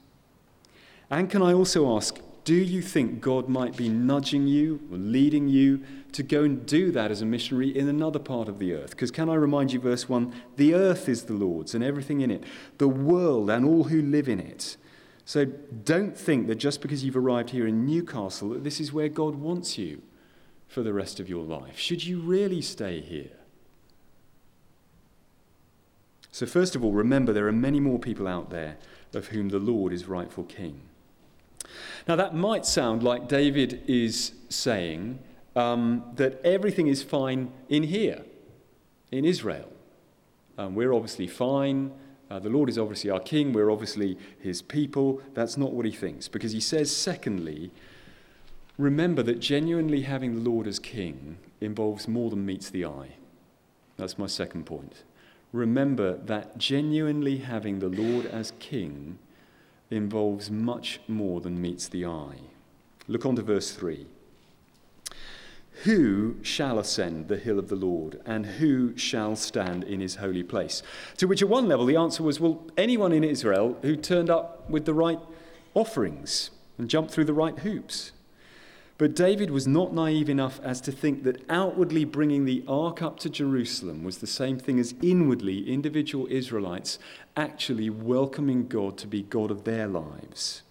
And 1.10 1.30
can 1.30 1.42
I 1.42 1.52
also 1.52 1.94
ask, 1.94 2.18
do 2.44 2.54
you 2.54 2.82
think 2.82 3.20
God 3.20 3.48
might 3.48 3.76
be 3.76 3.88
nudging 3.88 4.46
you 4.46 4.80
or 4.90 4.98
leading 4.98 5.48
you 5.48 5.82
to 6.12 6.22
go 6.22 6.42
and 6.42 6.66
do 6.66 6.90
that 6.90 7.10
as 7.10 7.22
a 7.22 7.26
missionary 7.26 7.76
in 7.76 7.88
another 7.88 8.18
part 8.18 8.48
of 8.48 8.58
the 8.58 8.74
earth? 8.74 8.90
Because 8.90 9.10
can 9.10 9.28
I 9.28 9.34
remind 9.34 9.72
you, 9.72 9.80
verse 9.80 10.08
1 10.08 10.32
the 10.56 10.74
earth 10.74 11.08
is 11.08 11.24
the 11.24 11.34
Lord's 11.34 11.74
and 11.74 11.84
everything 11.84 12.20
in 12.20 12.30
it, 12.30 12.44
the 12.78 12.88
world 12.88 13.48
and 13.50 13.64
all 13.64 13.84
who 13.84 14.02
live 14.02 14.28
in 14.28 14.40
it. 14.40 14.76
So 15.24 15.44
don't 15.44 16.16
think 16.16 16.48
that 16.48 16.56
just 16.56 16.80
because 16.82 17.04
you've 17.04 17.16
arrived 17.16 17.50
here 17.50 17.66
in 17.66 17.86
Newcastle, 17.86 18.50
that 18.50 18.64
this 18.64 18.80
is 18.80 18.92
where 18.92 19.08
God 19.08 19.36
wants 19.36 19.78
you 19.78 20.02
for 20.66 20.82
the 20.82 20.92
rest 20.92 21.20
of 21.20 21.28
your 21.28 21.44
life. 21.44 21.78
Should 21.78 22.04
you 22.04 22.18
really 22.18 22.60
stay 22.60 23.00
here? 23.00 23.30
So, 26.32 26.46
first 26.46 26.74
of 26.74 26.82
all, 26.82 26.92
remember 26.92 27.32
there 27.32 27.46
are 27.46 27.52
many 27.52 27.78
more 27.78 27.98
people 27.98 28.26
out 28.26 28.48
there 28.50 28.78
of 29.12 29.28
whom 29.28 29.50
the 29.50 29.58
Lord 29.58 29.92
is 29.92 30.06
rightful 30.06 30.44
king. 30.44 30.80
Now, 32.08 32.16
that 32.16 32.34
might 32.34 32.66
sound 32.66 33.02
like 33.02 33.28
David 33.28 33.82
is 33.86 34.32
saying 34.48 35.18
um, 35.54 36.04
that 36.16 36.40
everything 36.44 36.86
is 36.86 37.02
fine 37.02 37.52
in 37.68 37.84
here, 37.84 38.22
in 39.10 39.24
Israel. 39.24 39.68
Um, 40.58 40.74
we're 40.74 40.92
obviously 40.92 41.26
fine. 41.26 41.92
Uh, 42.30 42.38
the 42.38 42.48
Lord 42.48 42.68
is 42.68 42.78
obviously 42.78 43.10
our 43.10 43.20
king. 43.20 43.52
We're 43.52 43.70
obviously 43.70 44.18
his 44.40 44.62
people. 44.62 45.20
That's 45.34 45.56
not 45.56 45.72
what 45.72 45.84
he 45.84 45.92
thinks. 45.92 46.28
Because 46.28 46.52
he 46.52 46.60
says, 46.60 46.94
secondly, 46.94 47.70
remember 48.78 49.22
that 49.22 49.40
genuinely 49.40 50.02
having 50.02 50.34
the 50.34 50.50
Lord 50.50 50.66
as 50.66 50.78
king 50.78 51.38
involves 51.60 52.08
more 52.08 52.30
than 52.30 52.44
meets 52.44 52.70
the 52.70 52.84
eye. 52.84 53.16
That's 53.96 54.18
my 54.18 54.26
second 54.26 54.64
point. 54.64 55.02
Remember 55.52 56.16
that 56.16 56.56
genuinely 56.56 57.38
having 57.38 57.78
the 57.78 57.88
Lord 57.88 58.26
as 58.26 58.52
king 58.58 59.18
involves 59.92 60.50
much 60.50 61.00
more 61.06 61.40
than 61.40 61.60
meets 61.60 61.88
the 61.88 62.06
eye. 62.06 62.40
Look 63.08 63.26
on 63.26 63.36
to 63.36 63.42
verse 63.42 63.72
3. 63.72 64.06
Who 65.84 66.36
shall 66.42 66.78
ascend 66.78 67.28
the 67.28 67.38
hill 67.38 67.58
of 67.58 67.68
the 67.68 67.76
Lord, 67.76 68.20
and 68.24 68.46
who 68.46 68.96
shall 68.96 69.36
stand 69.36 69.84
in 69.84 70.00
his 70.00 70.16
holy 70.16 70.42
place? 70.42 70.82
To 71.16 71.26
which, 71.26 71.42
at 71.42 71.48
one 71.48 71.66
level, 71.66 71.86
the 71.86 71.96
answer 71.96 72.22
was 72.22 72.38
well, 72.38 72.66
anyone 72.76 73.12
in 73.12 73.24
Israel 73.24 73.78
who 73.82 73.96
turned 73.96 74.30
up 74.30 74.68
with 74.70 74.84
the 74.84 74.94
right 74.94 75.18
offerings 75.74 76.50
and 76.78 76.88
jumped 76.88 77.12
through 77.12 77.24
the 77.24 77.32
right 77.32 77.58
hoops. 77.60 78.12
But 79.02 79.16
David 79.16 79.50
was 79.50 79.66
not 79.66 79.92
naive 79.92 80.30
enough 80.30 80.60
as 80.62 80.80
to 80.82 80.92
think 80.92 81.24
that 81.24 81.42
outwardly 81.50 82.04
bringing 82.04 82.44
the 82.44 82.62
ark 82.68 83.02
up 83.02 83.18
to 83.18 83.28
Jerusalem 83.28 84.04
was 84.04 84.18
the 84.18 84.28
same 84.28 84.60
thing 84.60 84.78
as 84.78 84.94
inwardly 85.02 85.68
individual 85.68 86.28
Israelites 86.30 87.00
actually 87.36 87.90
welcoming 87.90 88.68
God 88.68 88.96
to 88.98 89.08
be 89.08 89.22
God 89.22 89.50
of 89.50 89.64
their 89.64 89.88
lives. 89.88 90.62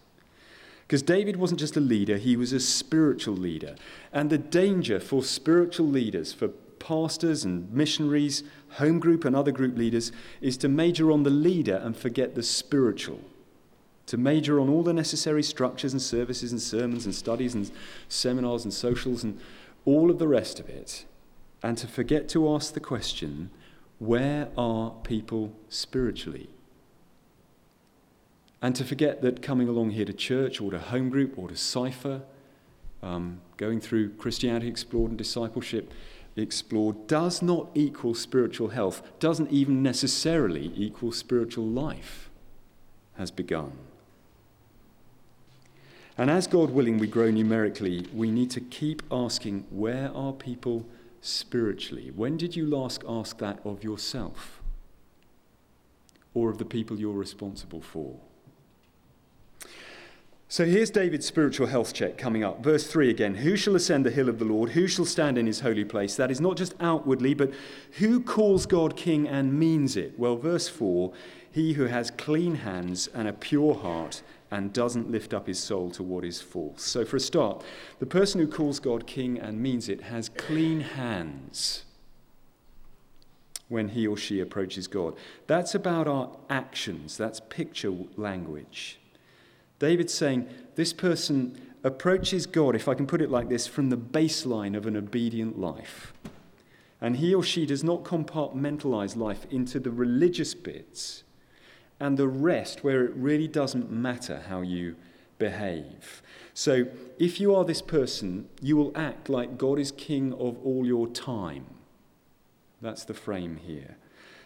Because 0.88 1.02
David 1.02 1.36
wasn't 1.36 1.60
just 1.60 1.76
a 1.76 1.82
leader, 1.82 2.16
he 2.16 2.38
was 2.38 2.54
a 2.54 2.62
spiritual 2.62 3.36
leader. 3.36 3.76
And 4.14 4.30
the 4.30 4.38
danger 4.38 5.02
for 5.02 5.26
spiritual 5.26 5.88
leaders, 5.88 6.32
for 6.32 6.48
pastors 6.48 7.44
and 7.44 7.70
missionaries, 7.74 8.44
home 8.76 9.00
group 9.00 9.26
and 9.26 9.36
other 9.36 9.52
group 9.52 9.78
leaders, 9.78 10.14
is 10.40 10.56
to 10.60 10.70
major 10.70 11.12
on 11.12 11.24
the 11.24 11.30
leader 11.30 11.76
and 11.84 11.98
forget 11.98 12.36
the 12.36 12.44
spiritual 12.44 13.20
to 14.12 14.18
major 14.18 14.60
on 14.60 14.68
all 14.68 14.84
the 14.84 14.92
necessary 14.92 15.42
structures 15.42 15.94
and 15.94 16.02
services 16.02 16.52
and 16.52 16.62
sermons 16.62 17.06
and 17.06 17.16
studies 17.16 17.56
and 17.56 17.72
seminars 18.10 18.66
and 18.66 18.74
socials 18.74 19.24
and 19.24 19.40
all 19.86 20.12
of 20.12 20.20
the 20.20 20.28
rest 20.28 20.60
of 20.60 20.68
it, 20.68 21.06
and 21.64 21.78
to 21.78 21.88
forget 21.88 22.28
to 22.28 22.54
ask 22.54 22.74
the 22.74 22.82
question 22.82 23.50
where 24.00 24.50
are 24.58 24.92
people 25.04 25.54
spiritually? 25.70 26.50
And 28.62 28.76
to 28.76 28.84
forget 28.84 29.22
that 29.22 29.42
coming 29.42 29.70
along 29.70 29.92
here 29.92 30.04
to 30.04 30.12
church 30.12 30.60
or 30.60 30.72
to 30.72 30.80
home 30.80 31.10
group 31.10 31.38
or 31.38 31.48
to 31.48 31.56
Cypher, 31.56 32.24
um, 33.02 33.40
going 33.56 33.80
through 33.80 34.10
Christianity 34.16 34.68
Explored 34.68 35.12
and 35.12 35.18
Discipleship 35.18 35.90
Explored, 36.36 37.08
does 37.08 37.42
not 37.42 37.70
equal 37.76 38.14
spiritual 38.14 38.70
health, 38.70 39.02
doesn't 39.22 39.52
even 39.52 39.82
necessarily 39.82 40.74
equal 40.76 41.14
spiritual 41.14 41.66
life 41.66 42.30
has 43.14 43.32
begun. 43.32 43.72
And 46.18 46.30
as 46.30 46.48
God 46.48 46.72
willing 46.72 46.98
we 46.98 47.08
grow 47.08 47.32
numerically, 47.32 48.08
we 48.14 48.32
need 48.32 48.52
to 48.52 48.62
keep 48.62 49.02
asking, 49.12 49.66
where 49.70 50.12
are 50.14 50.34
people 50.34 50.86
spiritually? 51.22 52.12
When 52.16 52.38
did 52.38 52.56
you 52.56 52.66
last 52.66 53.04
ask 53.08 53.38
that 53.38 53.60
of 53.64 53.84
yourself 53.84 54.62
or 56.34 56.50
of 56.50 56.58
the 56.58 56.66
people 56.66 57.00
you're 57.00 57.14
responsible 57.14 57.82
for? 57.82 58.16
So 60.52 60.66
here's 60.66 60.90
David's 60.90 61.26
spiritual 61.26 61.68
health 61.68 61.94
check 61.94 62.18
coming 62.18 62.44
up. 62.44 62.62
Verse 62.62 62.86
3 62.86 63.10
again 63.10 63.36
Who 63.36 63.56
shall 63.56 63.74
ascend 63.74 64.06
the 64.06 64.12
hill 64.12 64.28
of 64.28 64.38
the 64.38 64.44
Lord? 64.44 64.72
Who 64.72 64.86
shall 64.86 65.06
stand 65.06 65.38
in 65.38 65.48
his 65.48 65.62
holy 65.62 65.86
place? 65.86 66.18
That 66.18 66.30
is 66.30 66.42
not 66.42 66.58
just 66.58 66.76
outwardly, 66.82 67.34
but 67.34 67.54
who 68.00 68.20
calls 68.20 68.66
God 68.66 68.98
king 68.98 69.30
and 69.30 69.58
means 69.58 69.96
it? 69.96 70.20
Well, 70.20 70.36
verse 70.36 70.68
4 70.68 71.14
He 71.54 71.72
who 71.74 71.86
has 71.86 72.12
clean 72.12 72.56
hands 72.56 73.08
and 73.14 73.30
a 73.30 73.34
pure 73.34 73.76
heart 73.76 74.24
and 74.52 74.74
doesn't 74.74 75.10
lift 75.10 75.34
up 75.34 75.48
his 75.48 75.60
soul 75.60 75.90
to 75.92 76.04
what 76.04 76.26
is 76.26 76.42
false. 76.42 76.84
So, 76.84 77.06
for 77.06 77.16
a 77.16 77.22
start, 77.22 77.64
the 78.00 78.06
person 78.06 78.42
who 78.42 78.48
calls 78.48 78.80
God 78.80 79.08
king 79.08 79.40
and 79.40 79.62
means 79.62 79.88
it 79.88 80.02
has 80.02 80.30
clean 80.30 80.82
hands 80.82 81.86
when 83.70 83.90
he 83.90 84.06
or 84.06 84.18
she 84.18 84.42
approaches 84.42 84.88
God. 84.88 85.16
That's 85.48 85.74
about 85.74 86.08
our 86.08 86.38
actions, 86.50 87.18
that's 87.18 87.40
picture 87.40 87.94
language. 88.18 89.00
David's 89.80 90.14
saying 90.14 90.50
this 90.76 90.92
person 90.92 91.60
approaches 91.84 92.46
God, 92.46 92.76
if 92.76 92.88
I 92.90 92.94
can 92.94 93.08
put 93.08 93.22
it 93.22 93.32
like 93.32 93.48
this, 93.48 93.66
from 93.66 93.90
the 93.90 93.98
baseline 93.98 94.76
of 94.76 94.86
an 94.86 94.98
obedient 94.98 95.58
life. 95.58 96.14
And 97.00 97.18
he 97.18 97.34
or 97.34 97.42
she 97.42 97.66
does 97.66 97.84
not 97.84 98.04
compartmentalize 98.04 99.16
life 99.16 99.48
into 99.50 99.80
the 99.80 99.90
religious 99.90 100.54
bits 100.54 101.24
and 102.02 102.18
the 102.18 102.28
rest 102.28 102.84
where 102.84 103.06
it 103.06 103.14
really 103.16 103.48
doesn't 103.48 103.92
matter 103.92 104.44
how 104.50 104.62
you 104.62 104.96
behave. 105.38 106.22
So 106.54 106.88
if 107.18 107.40
you 107.40 107.56
are 107.56 107.64
this 107.64 107.82
person, 107.82 108.50
you 108.62 108.76
will 108.76 108.92
act 108.96 109.30
like 109.30 109.58
God 109.58 109.80
is 109.80 109.92
king 109.92 110.34
of 110.34 110.58
all 110.66 110.86
your 110.86 111.08
time. 111.08 111.66
That's 112.82 113.06
the 113.06 113.14
frame 113.14 113.58
here. 113.58 113.98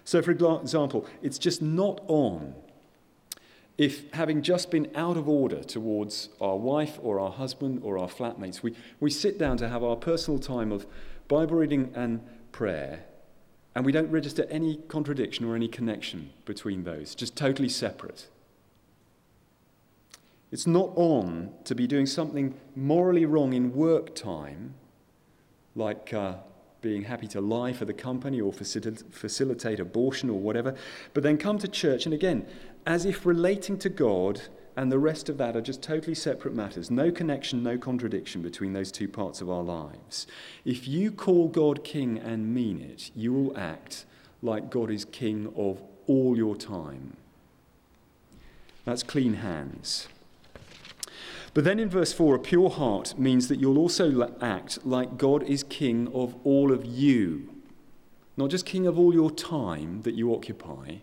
So, 0.03 0.21
for 0.21 0.31
example, 0.31 1.07
it's 1.23 1.39
just 1.39 1.61
not 1.61 2.01
on 2.07 2.53
if, 3.77 4.11
having 4.13 4.41
just 4.41 4.71
been 4.71 4.89
out 4.95 5.17
of 5.17 5.27
order 5.27 5.63
towards 5.63 6.29
our 6.39 6.55
wife 6.55 6.97
or 7.01 7.19
our 7.19 7.31
husband 7.31 7.81
or 7.83 7.97
our 7.97 8.07
flatmates, 8.07 8.63
we, 8.63 8.73
we 8.99 9.09
sit 9.09 9.37
down 9.37 9.57
to 9.57 9.67
have 9.67 9.83
our 9.83 9.95
personal 9.95 10.39
time 10.39 10.71
of 10.71 10.85
Bible 11.27 11.57
reading 11.57 11.91
and 11.95 12.21
prayer, 12.51 13.03
and 13.75 13.85
we 13.85 13.91
don't 13.91 14.09
register 14.09 14.47
any 14.49 14.77
contradiction 14.87 15.45
or 15.45 15.55
any 15.55 15.67
connection 15.67 16.31
between 16.45 16.83
those, 16.85 17.13
just 17.13 17.35
totally 17.35 17.69
separate. 17.69 18.27
It's 20.51 20.65
not 20.65 20.91
on 20.95 21.51
to 21.65 21.75
be 21.75 21.85
doing 21.85 22.05
something 22.05 22.55
morally 22.75 23.25
wrong 23.25 23.53
in 23.53 23.75
work 23.75 24.15
time, 24.15 24.75
like 25.75 26.13
uh, 26.13 26.35
being 26.79 27.03
happy 27.03 27.27
to 27.27 27.41
lie 27.41 27.73
for 27.73 27.83
the 27.83 27.93
company 27.93 28.39
or 28.39 28.53
facilitate 28.53 29.79
abortion 29.79 30.29
or 30.29 30.39
whatever, 30.39 30.75
but 31.13 31.23
then 31.23 31.37
come 31.37 31.57
to 31.57 31.67
church 31.67 32.05
and 32.05 32.13
again, 32.13 32.47
as 32.85 33.05
if 33.05 33.25
relating 33.25 33.77
to 33.79 33.89
God 33.89 34.41
and 34.77 34.91
the 34.91 34.99
rest 34.99 35.29
of 35.29 35.37
that 35.37 35.55
are 35.55 35.61
just 35.61 35.81
totally 35.81 36.15
separate 36.15 36.53
matters. 36.53 36.91
No 36.91 37.11
connection, 37.11 37.63
no 37.63 37.77
contradiction 37.77 38.41
between 38.41 38.73
those 38.73 38.91
two 38.91 39.07
parts 39.07 39.39
of 39.39 39.49
our 39.49 39.63
lives. 39.63 40.27
If 40.65 40.87
you 40.87 41.11
call 41.11 41.47
God 41.47 41.83
king 41.83 42.17
and 42.17 42.53
mean 42.53 42.81
it, 42.81 43.11
you 43.15 43.31
will 43.31 43.57
act 43.57 44.05
like 44.41 44.69
God 44.69 44.91
is 44.91 45.05
king 45.05 45.51
of 45.55 45.81
all 46.07 46.35
your 46.35 46.55
time. 46.55 47.15
That's 48.83 49.01
clean 49.01 49.35
hands. 49.35 50.07
But 51.53 51.63
then 51.63 51.79
in 51.79 51.89
verse 51.89 52.11
4, 52.11 52.35
a 52.35 52.39
pure 52.39 52.69
heart 52.69 53.17
means 53.17 53.47
that 53.47 53.61
you'll 53.61 53.77
also 53.79 54.35
act 54.41 54.85
like 54.85 55.17
God 55.17 55.41
is 55.43 55.63
king 55.63 56.09
of 56.13 56.35
all 56.43 56.71
of 56.71 56.85
you. 56.85 57.49
Not 58.35 58.49
just 58.49 58.65
king 58.65 58.85
of 58.85 58.99
all 58.99 59.13
your 59.13 59.31
time 59.31 60.01
that 60.01 60.15
you 60.15 60.35
occupy, 60.35 60.97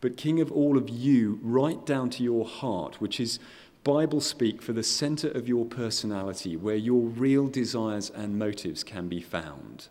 but 0.00 0.16
king 0.16 0.40
of 0.40 0.50
all 0.50 0.76
of 0.76 0.88
you, 0.88 1.38
right 1.42 1.84
down 1.84 2.10
to 2.10 2.22
your 2.22 2.46
heart, 2.46 3.00
which 3.00 3.20
is 3.20 3.38
Bible 3.84 4.20
speak 4.20 4.60
for 4.60 4.72
the 4.72 4.82
center 4.82 5.28
of 5.28 5.48
your 5.48 5.64
personality, 5.64 6.56
where 6.56 6.76
your 6.76 7.02
real 7.02 7.48
desires 7.48 8.10
and 8.10 8.38
motives 8.38 8.84
can 8.84 9.08
be 9.08 9.20
found, 9.20 9.88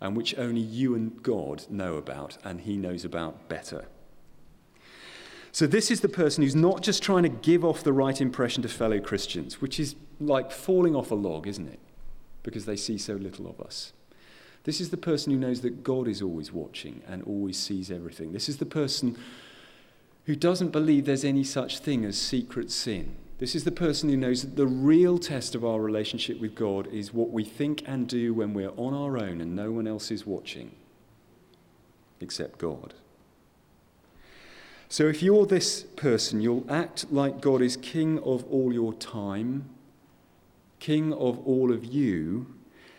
and 0.00 0.16
which 0.16 0.36
only 0.38 0.60
you 0.60 0.94
and 0.94 1.22
God 1.22 1.64
know 1.68 1.94
about, 1.94 2.38
and 2.44 2.60
He 2.60 2.76
knows 2.76 3.04
about 3.04 3.48
better. 3.48 3.86
So, 5.50 5.68
this 5.68 5.90
is 5.90 6.00
the 6.00 6.08
person 6.08 6.42
who's 6.42 6.56
not 6.56 6.82
just 6.82 7.02
trying 7.02 7.22
to 7.22 7.28
give 7.28 7.64
off 7.64 7.84
the 7.84 7.92
right 7.92 8.20
impression 8.20 8.62
to 8.64 8.68
fellow 8.68 8.98
Christians, 8.98 9.60
which 9.60 9.78
is 9.78 9.94
like 10.20 10.50
falling 10.50 10.96
off 10.96 11.10
a 11.10 11.14
log, 11.14 11.46
isn't 11.46 11.68
it? 11.68 11.78
Because 12.42 12.66
they 12.66 12.76
see 12.76 12.98
so 12.98 13.14
little 13.14 13.48
of 13.48 13.60
us. 13.60 13.92
This 14.64 14.80
is 14.80 14.90
the 14.90 14.96
person 14.96 15.32
who 15.32 15.38
knows 15.38 15.60
that 15.60 15.84
God 15.84 16.08
is 16.08 16.22
always 16.22 16.52
watching 16.52 17.02
and 17.06 17.22
always 17.22 17.58
sees 17.58 17.90
everything. 17.90 18.32
This 18.32 18.48
is 18.48 18.56
the 18.56 18.66
person 18.66 19.16
who 20.24 20.34
doesn't 20.34 20.70
believe 20.70 21.04
there's 21.04 21.24
any 21.24 21.44
such 21.44 21.78
thing 21.78 22.04
as 22.04 22.18
secret 22.18 22.70
sin. 22.70 23.14
This 23.38 23.54
is 23.54 23.64
the 23.64 23.72
person 23.72 24.08
who 24.08 24.16
knows 24.16 24.42
that 24.42 24.56
the 24.56 24.66
real 24.66 25.18
test 25.18 25.54
of 25.54 25.64
our 25.64 25.80
relationship 25.80 26.40
with 26.40 26.54
God 26.54 26.86
is 26.86 27.12
what 27.12 27.30
we 27.30 27.44
think 27.44 27.82
and 27.86 28.08
do 28.08 28.32
when 28.32 28.54
we're 28.54 28.72
on 28.76 28.94
our 28.94 29.18
own 29.18 29.40
and 29.40 29.54
no 29.54 29.70
one 29.70 29.86
else 29.86 30.10
is 30.10 30.26
watching 30.26 30.70
except 32.20 32.58
God. 32.58 32.94
So 34.88 35.08
if 35.08 35.22
you're 35.22 35.44
this 35.44 35.82
person, 35.82 36.40
you'll 36.40 36.64
act 36.70 37.10
like 37.10 37.40
God 37.40 37.60
is 37.60 37.76
king 37.76 38.18
of 38.20 38.44
all 38.44 38.72
your 38.72 38.94
time, 38.94 39.68
king 40.78 41.12
of 41.12 41.38
all 41.46 41.72
of 41.72 41.84
you. 41.84 42.46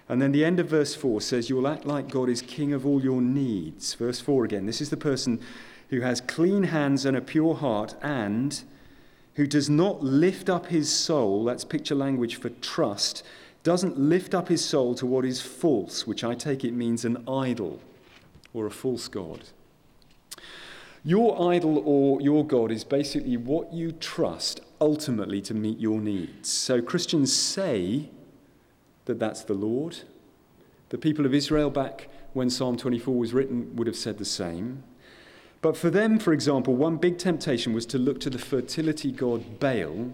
And 0.07 0.21
then 0.21 0.31
the 0.31 0.45
end 0.45 0.59
of 0.59 0.69
verse 0.69 0.93
4 0.95 1.21
says, 1.21 1.49
You'll 1.49 1.67
act 1.67 1.85
like 1.85 2.09
God 2.09 2.29
is 2.29 2.41
king 2.41 2.73
of 2.73 2.85
all 2.85 3.01
your 3.01 3.21
needs. 3.21 3.93
Verse 3.95 4.19
4 4.19 4.45
again. 4.45 4.65
This 4.65 4.81
is 4.81 4.89
the 4.89 4.97
person 4.97 5.39
who 5.89 6.01
has 6.01 6.21
clean 6.21 6.63
hands 6.63 7.05
and 7.05 7.15
a 7.17 7.21
pure 7.21 7.55
heart, 7.55 7.95
and 8.01 8.63
who 9.35 9.45
does 9.45 9.69
not 9.69 10.03
lift 10.03 10.49
up 10.49 10.67
his 10.67 10.91
soul, 10.91 11.43
that's 11.43 11.63
picture 11.63 11.95
language 11.95 12.35
for 12.37 12.49
trust, 12.49 13.23
doesn't 13.63 13.97
lift 13.97 14.33
up 14.33 14.47
his 14.47 14.63
soul 14.63 14.95
to 14.95 15.05
what 15.05 15.25
is 15.25 15.41
false, 15.41 16.07
which 16.07 16.23
I 16.23 16.35
take 16.35 16.63
it 16.63 16.71
means 16.71 17.03
an 17.03 17.27
idol 17.27 17.79
or 18.53 18.65
a 18.65 18.71
false 18.71 19.07
God. 19.07 19.41
Your 21.03 21.51
idol 21.51 21.83
or 21.85 22.21
your 22.21 22.45
God 22.45 22.71
is 22.71 22.83
basically 22.83 23.37
what 23.37 23.73
you 23.73 23.91
trust 23.91 24.61
ultimately 24.81 25.41
to 25.41 25.53
meet 25.53 25.79
your 25.79 25.99
needs. 25.99 26.49
So 26.49 26.81
Christians 26.81 27.35
say 27.35 28.09
that 29.05 29.19
that's 29.19 29.43
the 29.43 29.53
Lord. 29.53 29.99
The 30.89 30.97
people 30.97 31.25
of 31.25 31.33
Israel, 31.33 31.69
back 31.69 32.09
when 32.33 32.49
Psalm 32.49 32.77
24 32.77 33.15
was 33.15 33.33
written, 33.33 33.75
would 33.75 33.87
have 33.87 33.95
said 33.95 34.17
the 34.17 34.25
same. 34.25 34.83
But 35.61 35.75
for 35.75 35.89
them, 35.89 36.19
for 36.19 36.33
example, 36.33 36.75
one 36.75 36.97
big 36.97 37.17
temptation 37.17 37.73
was 37.73 37.85
to 37.87 37.97
look 37.97 38.19
to 38.21 38.29
the 38.29 38.37
fertility 38.37 39.11
god 39.11 39.59
Baal 39.59 40.13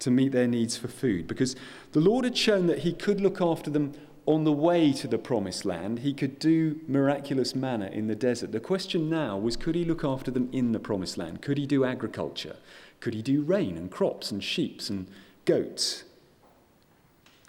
to 0.00 0.10
meet 0.10 0.32
their 0.32 0.46
needs 0.46 0.76
for 0.76 0.88
food 0.88 1.26
because 1.26 1.56
the 1.92 2.00
Lord 2.00 2.24
had 2.24 2.36
shown 2.36 2.66
that 2.66 2.80
He 2.80 2.92
could 2.92 3.20
look 3.20 3.40
after 3.40 3.70
them 3.70 3.94
on 4.28 4.44
the 4.44 4.52
way 4.52 4.92
to 4.92 5.08
the 5.08 5.16
promised 5.16 5.64
land, 5.64 6.00
he 6.00 6.12
could 6.12 6.38
do 6.38 6.78
miraculous 6.86 7.54
manna 7.54 7.86
in 7.86 8.08
the 8.08 8.14
desert. 8.14 8.52
The 8.52 8.60
question 8.60 9.08
now 9.08 9.38
was 9.38 9.56
could 9.56 9.74
he 9.74 9.86
look 9.86 10.04
after 10.04 10.30
them 10.30 10.50
in 10.52 10.72
the 10.72 10.78
promised 10.78 11.16
land? 11.16 11.40
Could 11.40 11.56
he 11.56 11.66
do 11.66 11.82
agriculture? 11.82 12.56
Could 13.00 13.14
he 13.14 13.22
do 13.22 13.40
rain 13.40 13.78
and 13.78 13.90
crops 13.90 14.30
and 14.30 14.44
sheep 14.44 14.82
and 14.90 15.08
goats? 15.46 16.04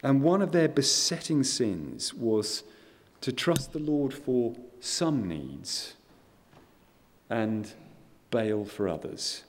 And 0.04 0.22
one 0.22 0.42
of 0.42 0.52
their 0.52 0.68
besetting 0.68 1.44
sins 1.44 2.14
was 2.14 2.64
to 3.22 3.32
trust 3.32 3.74
the 3.74 3.80
Lord 3.80 4.14
for 4.14 4.56
some 4.80 5.28
needs 5.28 5.94
and 7.30 7.72
Baal 8.32 8.66
for 8.66 8.88
others. 8.88 9.44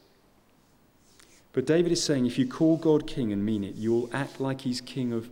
But 1.52 1.66
David 1.66 1.92
is 1.92 2.02
saying 2.02 2.26
if 2.26 2.38
you 2.38 2.46
call 2.46 2.76
God 2.76 3.06
king 3.06 3.32
and 3.32 3.44
mean 3.44 3.64
it, 3.64 3.74
you'll 3.74 4.10
act 4.12 4.40
like 4.40 4.62
he's 4.62 4.80
king 4.80 5.12
of 5.12 5.30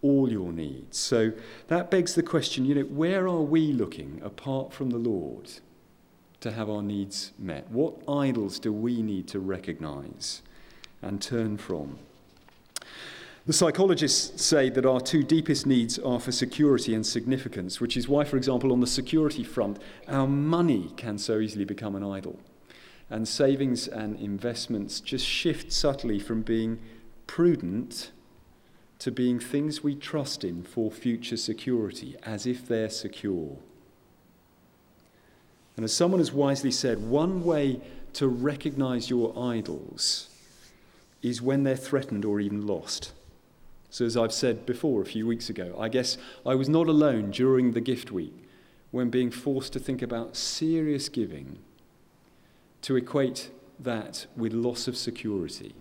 all 0.00 0.30
your 0.30 0.52
needs. 0.52 0.98
So 0.98 1.32
that 1.68 1.90
begs 1.90 2.14
the 2.14 2.22
question 2.22 2.64
you 2.64 2.74
know, 2.74 2.82
where 2.82 3.26
are 3.26 3.42
we 3.42 3.72
looking 3.72 4.20
apart 4.22 4.72
from 4.72 4.90
the 4.90 4.98
Lord 4.98 5.50
to 6.40 6.52
have 6.52 6.70
our 6.70 6.82
needs 6.82 7.32
met? 7.38 7.68
What 7.70 7.94
idols 8.08 8.58
do 8.58 8.72
we 8.72 9.02
need 9.02 9.28
to 9.28 9.40
recognize 9.40 10.42
and 11.02 11.20
turn 11.20 11.58
from? 11.58 11.98
The 13.48 13.54
psychologists 13.54 14.44
say 14.44 14.68
that 14.68 14.84
our 14.84 15.00
two 15.00 15.22
deepest 15.22 15.64
needs 15.64 15.98
are 15.98 16.20
for 16.20 16.32
security 16.32 16.94
and 16.94 17.06
significance, 17.06 17.80
which 17.80 17.96
is 17.96 18.06
why, 18.06 18.24
for 18.24 18.36
example, 18.36 18.72
on 18.72 18.80
the 18.80 18.86
security 18.86 19.42
front, 19.42 19.78
our 20.06 20.26
money 20.26 20.92
can 20.98 21.16
so 21.16 21.38
easily 21.38 21.64
become 21.64 21.96
an 21.96 22.04
idol. 22.04 22.38
And 23.08 23.26
savings 23.26 23.88
and 23.88 24.20
investments 24.20 25.00
just 25.00 25.24
shift 25.24 25.72
subtly 25.72 26.18
from 26.18 26.42
being 26.42 26.78
prudent 27.26 28.10
to 28.98 29.10
being 29.10 29.40
things 29.40 29.82
we 29.82 29.94
trust 29.94 30.44
in 30.44 30.62
for 30.62 30.90
future 30.90 31.38
security, 31.38 32.16
as 32.24 32.44
if 32.44 32.68
they're 32.68 32.90
secure. 32.90 33.56
And 35.74 35.84
as 35.84 35.94
someone 35.94 36.20
has 36.20 36.32
wisely 36.32 36.70
said, 36.70 36.98
one 37.08 37.42
way 37.42 37.80
to 38.12 38.28
recognize 38.28 39.08
your 39.08 39.32
idols 39.38 40.28
is 41.22 41.40
when 41.40 41.62
they're 41.62 41.76
threatened 41.76 42.26
or 42.26 42.40
even 42.40 42.66
lost. 42.66 43.12
So, 43.90 44.04
as 44.04 44.16
I've 44.16 44.32
said 44.32 44.66
before 44.66 45.00
a 45.00 45.06
few 45.06 45.26
weeks 45.26 45.48
ago, 45.48 45.76
I 45.78 45.88
guess 45.88 46.18
I 46.44 46.54
was 46.54 46.68
not 46.68 46.88
alone 46.88 47.30
during 47.30 47.72
the 47.72 47.80
gift 47.80 48.10
week 48.10 48.34
when 48.90 49.10
being 49.10 49.30
forced 49.30 49.72
to 49.74 49.78
think 49.78 50.02
about 50.02 50.36
serious 50.36 51.08
giving 51.08 51.58
to 52.82 52.96
equate 52.96 53.50
that 53.78 54.26
with 54.36 54.52
loss 54.52 54.88
of 54.88 54.96
security. 54.96 55.74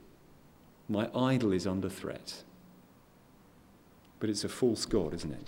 My 0.89 1.09
idol 1.13 1.51
is 1.51 1.67
under 1.67 1.89
threat 1.89 2.43
but 4.19 4.29
it's 4.29 4.43
a 4.43 4.49
false 4.49 4.85
God, 4.85 5.13
isn't 5.13 5.31
it? 5.31 5.47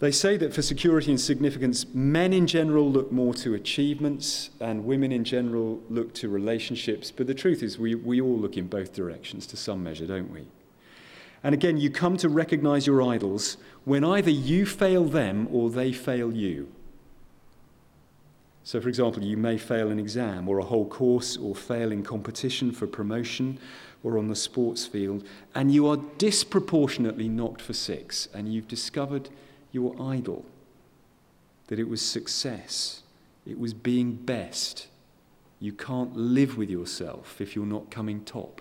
They 0.00 0.10
say 0.10 0.36
that 0.36 0.52
for 0.52 0.60
security 0.60 1.10
and 1.10 1.20
significance, 1.20 1.86
men 1.94 2.32
in 2.32 2.46
general 2.46 2.90
look 2.90 3.12
more 3.12 3.32
to 3.34 3.54
achievements 3.54 4.50
and 4.60 4.84
women 4.84 5.12
in 5.12 5.24
general 5.24 5.80
look 5.88 6.12
to 6.14 6.28
relationships. 6.28 7.10
But 7.10 7.26
the 7.26 7.34
truth 7.34 7.62
is, 7.62 7.78
we, 7.78 7.94
we 7.94 8.20
all 8.20 8.36
look 8.36 8.56
in 8.56 8.66
both 8.66 8.92
directions 8.92 9.46
to 9.48 9.56
some 9.56 9.82
measure, 9.82 10.06
don't 10.06 10.30
we? 10.30 10.46
And 11.44 11.54
again, 11.54 11.76
you 11.76 11.90
come 11.90 12.16
to 12.16 12.28
recognize 12.28 12.86
your 12.86 13.02
idols 13.02 13.58
when 13.84 14.02
either 14.02 14.30
you 14.30 14.64
fail 14.64 15.04
them 15.04 15.46
or 15.52 15.68
they 15.68 15.92
fail 15.92 16.32
you. 16.32 16.72
So, 18.64 18.80
for 18.80 18.88
example, 18.88 19.22
you 19.22 19.36
may 19.36 19.58
fail 19.58 19.90
an 19.90 19.98
exam 19.98 20.48
or 20.48 20.58
a 20.58 20.64
whole 20.64 20.86
course 20.86 21.36
or 21.36 21.54
fail 21.54 21.92
in 21.92 22.02
competition 22.02 22.72
for 22.72 22.86
promotion 22.86 23.58
or 24.02 24.16
on 24.16 24.28
the 24.28 24.34
sports 24.34 24.86
field, 24.86 25.22
and 25.54 25.70
you 25.70 25.86
are 25.86 25.98
disproportionately 26.16 27.28
knocked 27.28 27.60
for 27.60 27.74
six, 27.74 28.28
and 28.34 28.52
you've 28.52 28.68
discovered 28.68 29.28
your 29.70 29.94
idol, 30.00 30.44
that 31.66 31.78
it 31.78 31.88
was 31.88 32.00
success, 32.00 33.02
it 33.46 33.58
was 33.58 33.74
being 33.74 34.12
best. 34.12 34.88
You 35.60 35.72
can't 35.72 36.16
live 36.16 36.56
with 36.56 36.70
yourself 36.70 37.40
if 37.40 37.54
you're 37.54 37.66
not 37.66 37.90
coming 37.90 38.24
top. 38.24 38.60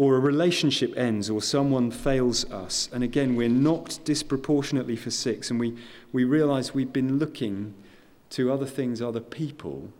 Or 0.00 0.16
a 0.16 0.18
relationship 0.18 0.96
ends, 0.96 1.28
or 1.28 1.42
someone 1.42 1.90
fails 1.90 2.50
us, 2.50 2.88
and 2.90 3.04
again 3.04 3.36
we're 3.36 3.50
knocked 3.50 4.02
disproportionately 4.02 4.96
for 4.96 5.10
six, 5.10 5.50
and 5.50 5.60
we, 5.60 5.76
we 6.10 6.24
realize 6.24 6.72
we've 6.72 6.90
been 6.90 7.18
looking 7.18 7.74
to 8.30 8.50
other 8.50 8.64
things, 8.64 9.02
other 9.02 9.20
people, 9.20 9.90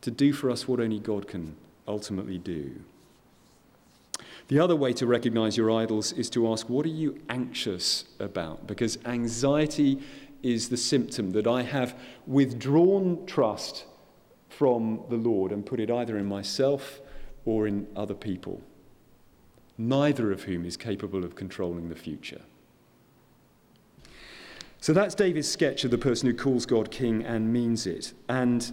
to 0.00 0.12
do 0.12 0.32
for 0.32 0.48
us 0.48 0.68
what 0.68 0.78
only 0.78 1.00
God 1.00 1.26
can 1.26 1.56
ultimately 1.88 2.38
do. 2.38 2.82
The 4.46 4.60
other 4.60 4.76
way 4.76 4.92
to 4.92 5.08
recognize 5.08 5.56
your 5.56 5.72
idols 5.72 6.12
is 6.12 6.30
to 6.30 6.52
ask, 6.52 6.68
What 6.68 6.86
are 6.86 6.90
you 6.90 7.20
anxious 7.28 8.04
about? 8.20 8.68
Because 8.68 8.98
anxiety 9.04 9.98
is 10.44 10.68
the 10.68 10.76
symptom 10.76 11.32
that 11.32 11.48
I 11.48 11.62
have 11.62 11.98
withdrawn 12.28 13.26
trust 13.26 13.86
from 14.50 15.02
the 15.10 15.16
Lord 15.16 15.50
and 15.50 15.66
put 15.66 15.80
it 15.80 15.90
either 15.90 16.16
in 16.16 16.26
myself 16.26 17.00
or 17.44 17.66
in 17.66 17.88
other 17.96 18.14
people, 18.14 18.62
neither 19.76 20.32
of 20.32 20.44
whom 20.44 20.64
is 20.64 20.76
capable 20.76 21.24
of 21.24 21.34
controlling 21.34 21.88
the 21.88 21.96
future. 21.96 22.42
So 24.80 24.92
that's 24.92 25.14
David's 25.14 25.48
sketch 25.48 25.84
of 25.84 25.90
the 25.90 25.98
person 25.98 26.28
who 26.28 26.36
calls 26.36 26.66
God 26.66 26.90
king 26.90 27.24
and 27.24 27.52
means 27.52 27.86
it. 27.86 28.12
And 28.28 28.72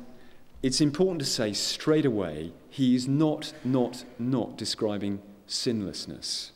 it's 0.61 0.81
important 0.81 1.21
to 1.21 1.25
say 1.25 1.53
straight 1.53 2.05
away, 2.05 2.51
he 2.69 2.95
is 2.95 3.07
not, 3.07 3.53
not, 3.63 4.03
not 4.19 4.57
describing 4.57 5.21
sinlessness. 5.47 6.51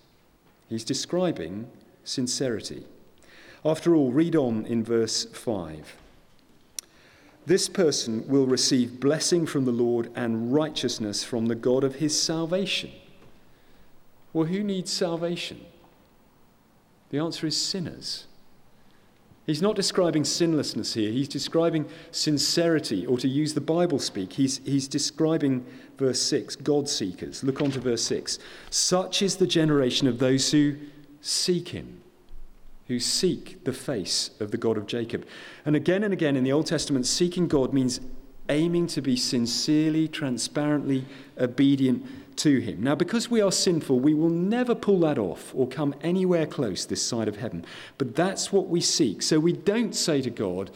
He's 0.68 0.84
describing 0.84 1.70
sincerity. 2.04 2.86
After 3.64 3.96
all, 3.96 4.12
read 4.12 4.36
on 4.36 4.66
in 4.66 4.84
verse 4.84 5.26
5. 5.26 5.96
This 7.46 7.70
person 7.70 8.28
will 8.28 8.48
receive 8.48 9.00
blessing 9.00 9.46
from 9.46 9.66
the 9.66 9.72
Lord 9.72 10.12
and 10.16 10.54
righteousness 10.54 11.24
from 11.24 11.46
the 11.46 11.56
God 11.56 11.84
of 11.84 11.96
his 11.96 12.20
salvation. 12.20 12.92
Well, 14.36 14.48
who 14.48 14.66
needs 14.66 14.92
salvation? 14.92 15.66
The 17.10 17.20
answer 17.20 17.48
is 17.48 17.56
sinners. 17.56 18.28
He's 19.46 19.62
not 19.62 19.78
describing 19.78 20.26
sinlessness 20.26 20.94
here, 20.94 21.10
he's 21.10 21.30
describing 21.30 21.88
sincerity, 22.12 23.06
or 23.06 23.18
to 23.18 23.30
use 23.30 23.54
the 23.54 23.62
Bible 23.62 23.98
speak, 23.98 24.34
he's, 24.34 24.58
he's 24.66 24.90
describing 24.90 25.66
verse 25.98 26.22
6 26.22 26.58
God 26.58 26.90
seekers. 26.90 27.46
Look 27.46 27.62
on 27.62 27.72
to 27.72 27.80
verse 27.80 28.04
6. 28.04 28.38
Such 28.70 29.22
is 29.22 29.38
the 29.38 29.48
generation 29.48 30.06
of 30.06 30.20
those 30.20 30.52
who 30.52 30.76
seek 31.22 31.70
him, 31.70 32.02
who 32.88 33.00
seek 33.00 33.64
the 33.64 33.72
face 33.72 34.32
of 34.42 34.52
the 34.52 34.58
God 34.58 34.78
of 34.78 34.86
Jacob. 34.86 35.26
And 35.66 35.78
again 35.78 36.04
and 36.04 36.12
again 36.12 36.36
in 36.36 36.44
the 36.44 36.52
Old 36.52 36.66
Testament, 36.66 37.06
seeking 37.06 37.48
God 37.48 37.72
means 37.72 38.02
aiming 38.50 38.88
to 38.88 39.02
be 39.02 39.16
sincerely, 39.16 40.08
transparently 40.08 41.06
obedient 41.38 42.06
to 42.38 42.60
him. 42.60 42.84
Now, 42.84 42.96
because 42.96 43.30
we 43.30 43.42
are 43.42 43.52
sinful, 43.52 44.00
we 44.00 44.14
will 44.14 44.30
never 44.30 44.76
pull 44.76 45.00
that 45.02 45.18
off 45.18 45.52
or 45.56 45.68
come 45.68 45.96
anywhere 46.02 46.46
close 46.46 46.86
this 46.86 47.02
side 47.02 47.28
of 47.28 47.38
heaven. 47.38 47.66
But 47.98 48.16
that's 48.16 48.52
what 48.52 48.68
we 48.68 48.82
seek. 48.82 49.22
So 49.22 49.40
we 49.40 49.54
don't 49.54 49.96
say 49.96 50.22
to 50.22 50.30
God, 50.30 50.72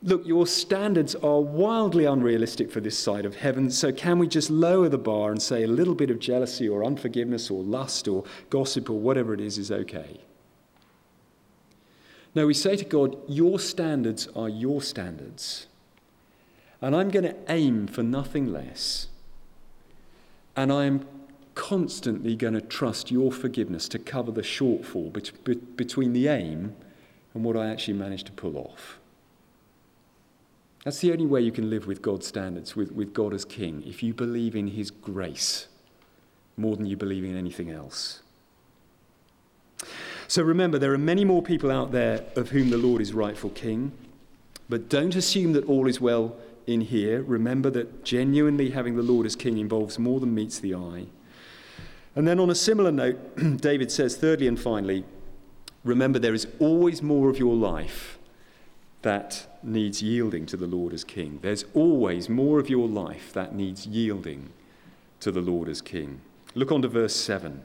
Look, 0.00 0.24
your 0.24 0.46
standards 0.46 1.16
are 1.16 1.40
wildly 1.40 2.04
unrealistic 2.04 2.70
for 2.70 2.78
this 2.78 2.96
side 2.96 3.26
of 3.26 3.34
heaven, 3.34 3.68
so 3.68 3.90
can 3.90 4.20
we 4.20 4.28
just 4.28 4.48
lower 4.48 4.88
the 4.88 4.96
bar 4.96 5.32
and 5.32 5.42
say 5.42 5.64
a 5.64 5.68
little 5.68 5.96
bit 5.96 6.08
of 6.08 6.20
jealousy 6.20 6.68
or 6.68 6.84
unforgiveness 6.84 7.50
or 7.50 7.64
lust 7.64 8.06
or 8.06 8.22
gossip 8.48 8.88
or 8.88 8.98
whatever 9.00 9.34
it 9.34 9.40
is 9.40 9.58
is 9.58 9.72
okay? 9.72 10.20
No, 12.32 12.46
we 12.46 12.54
say 12.54 12.76
to 12.76 12.84
God, 12.84 13.16
Your 13.26 13.58
standards 13.58 14.28
are 14.36 14.48
your 14.48 14.82
standards, 14.82 15.66
and 16.80 16.94
I'm 16.94 17.10
going 17.10 17.24
to 17.24 17.36
aim 17.48 17.86
for 17.86 18.02
nothing 18.02 18.52
less. 18.52 19.08
And 20.56 20.72
I 20.72 20.84
am 20.84 21.06
constantly 21.54 22.36
going 22.36 22.54
to 22.54 22.60
trust 22.60 23.10
your 23.10 23.32
forgiveness 23.32 23.88
to 23.88 23.98
cover 23.98 24.30
the 24.30 24.42
shortfall 24.42 25.12
between 25.76 26.12
the 26.12 26.28
aim 26.28 26.76
and 27.34 27.44
what 27.44 27.56
I 27.56 27.68
actually 27.68 27.94
managed 27.94 28.26
to 28.26 28.32
pull 28.32 28.56
off. 28.56 28.98
That's 30.84 31.00
the 31.00 31.12
only 31.12 31.26
way 31.26 31.40
you 31.40 31.52
can 31.52 31.68
live 31.68 31.86
with 31.86 32.00
God's 32.00 32.26
standards, 32.26 32.76
with, 32.76 32.92
with 32.92 33.12
God 33.12 33.34
as 33.34 33.44
King, 33.44 33.82
if 33.84 34.02
you 34.02 34.14
believe 34.14 34.54
in 34.54 34.68
His 34.68 34.90
grace 34.90 35.66
more 36.56 36.76
than 36.76 36.86
you 36.86 36.96
believe 36.96 37.24
in 37.24 37.36
anything 37.36 37.70
else. 37.70 38.20
So 40.26 40.42
remember, 40.42 40.78
there 40.78 40.92
are 40.92 40.98
many 40.98 41.24
more 41.24 41.42
people 41.42 41.70
out 41.70 41.92
there 41.92 42.24
of 42.36 42.50
whom 42.50 42.70
the 42.70 42.76
Lord 42.76 43.00
is 43.00 43.12
rightful 43.12 43.50
King, 43.50 43.92
but 44.68 44.88
don't 44.88 45.16
assume 45.16 45.52
that 45.54 45.64
all 45.64 45.86
is 45.86 46.00
well 46.00 46.36
in 46.68 46.82
here, 46.82 47.22
remember 47.22 47.70
that 47.70 48.04
genuinely 48.04 48.70
having 48.70 48.94
the 48.94 49.02
Lord 49.02 49.24
as 49.24 49.34
king 49.34 49.56
involves 49.56 49.98
more 49.98 50.20
than 50.20 50.34
meets 50.34 50.58
the 50.58 50.74
eye. 50.74 51.06
And 52.14 52.28
then, 52.28 52.38
on 52.38 52.50
a 52.50 52.54
similar 52.54 52.92
note, 52.92 53.16
David 53.60 53.90
says, 53.90 54.16
thirdly 54.16 54.46
and 54.46 54.60
finally, 54.60 55.04
remember 55.82 56.18
there 56.18 56.34
is 56.34 56.46
always 56.58 57.02
more 57.02 57.30
of 57.30 57.38
your 57.38 57.54
life 57.54 58.18
that 59.00 59.46
needs 59.62 60.02
yielding 60.02 60.44
to 60.46 60.56
the 60.56 60.66
Lord 60.66 60.92
as 60.92 61.04
king. 61.04 61.38
There's 61.40 61.64
always 61.72 62.28
more 62.28 62.58
of 62.58 62.68
your 62.68 62.86
life 62.86 63.32
that 63.32 63.54
needs 63.54 63.86
yielding 63.86 64.50
to 65.20 65.32
the 65.32 65.40
Lord 65.40 65.68
as 65.68 65.80
king. 65.80 66.20
Look 66.54 66.70
on 66.70 66.82
to 66.82 66.88
verse 66.88 67.14
7. 67.14 67.62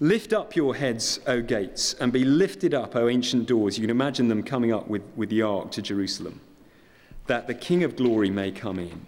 Lift 0.00 0.32
up 0.32 0.56
your 0.56 0.76
heads, 0.76 1.20
O 1.26 1.42
gates, 1.42 1.94
and 1.94 2.12
be 2.12 2.24
lifted 2.24 2.72
up, 2.72 2.96
O 2.96 3.08
ancient 3.08 3.46
doors. 3.46 3.76
You 3.76 3.82
can 3.82 3.90
imagine 3.90 4.28
them 4.28 4.42
coming 4.42 4.72
up 4.72 4.88
with, 4.88 5.02
with 5.14 5.28
the 5.28 5.42
ark 5.42 5.70
to 5.72 5.82
Jerusalem 5.82 6.40
that 7.26 7.46
the 7.46 7.54
King 7.54 7.84
of 7.84 7.96
glory 7.96 8.30
may 8.30 8.50
come 8.50 8.78
in. 8.78 9.06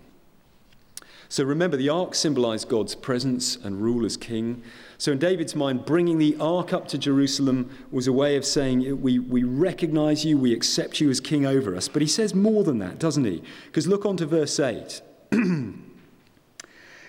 So 1.28 1.44
remember, 1.44 1.76
the 1.76 1.88
ark 1.88 2.14
symbolized 2.14 2.68
God's 2.68 2.94
presence 2.94 3.56
and 3.56 3.82
rule 3.82 4.06
as 4.06 4.16
king. 4.16 4.62
So, 4.96 5.12
in 5.12 5.18
David's 5.18 5.56
mind, 5.56 5.84
bringing 5.84 6.18
the 6.18 6.36
ark 6.40 6.72
up 6.72 6.86
to 6.88 6.98
Jerusalem 6.98 7.70
was 7.90 8.06
a 8.06 8.12
way 8.12 8.36
of 8.36 8.44
saying, 8.44 9.02
we, 9.02 9.18
we 9.18 9.42
recognize 9.42 10.24
you, 10.24 10.38
we 10.38 10.52
accept 10.52 11.00
you 11.00 11.10
as 11.10 11.20
king 11.20 11.44
over 11.44 11.74
us. 11.74 11.88
But 11.88 12.02
he 12.02 12.08
says 12.08 12.34
more 12.34 12.62
than 12.62 12.78
that, 12.78 12.98
doesn't 12.98 13.24
he? 13.24 13.42
Because 13.66 13.88
look 13.88 14.06
on 14.06 14.16
to 14.18 14.26
verse 14.26 14.58
8. 14.60 15.02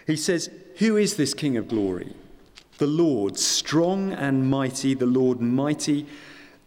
he 0.07 0.15
says, 0.15 0.49
Who 0.79 0.97
is 0.97 1.15
this 1.15 1.33
king 1.33 1.55
of 1.55 1.67
glory? 1.67 2.15
The 2.79 2.87
Lord, 2.87 3.37
strong 3.37 4.13
and 4.13 4.49
mighty, 4.49 4.93
the 4.95 5.05
Lord 5.05 5.41
mighty 5.41 6.07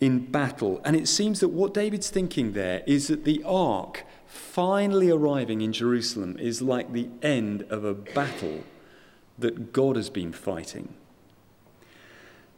in 0.00 0.30
battle. 0.30 0.80
And 0.84 0.96
it 0.96 1.08
seems 1.08 1.40
that 1.40 1.48
what 1.48 1.74
David's 1.74 2.10
thinking 2.10 2.52
there 2.52 2.82
is 2.86 3.08
that 3.08 3.24
the 3.24 3.42
ark 3.44 4.04
finally 4.30 5.10
arriving 5.10 5.60
in 5.60 5.72
Jerusalem 5.72 6.36
is 6.38 6.62
like 6.62 6.92
the 6.92 7.08
end 7.20 7.62
of 7.68 7.84
a 7.84 7.94
battle 7.94 8.62
that 9.38 9.72
God 9.72 9.96
has 9.96 10.08
been 10.08 10.32
fighting. 10.32 10.94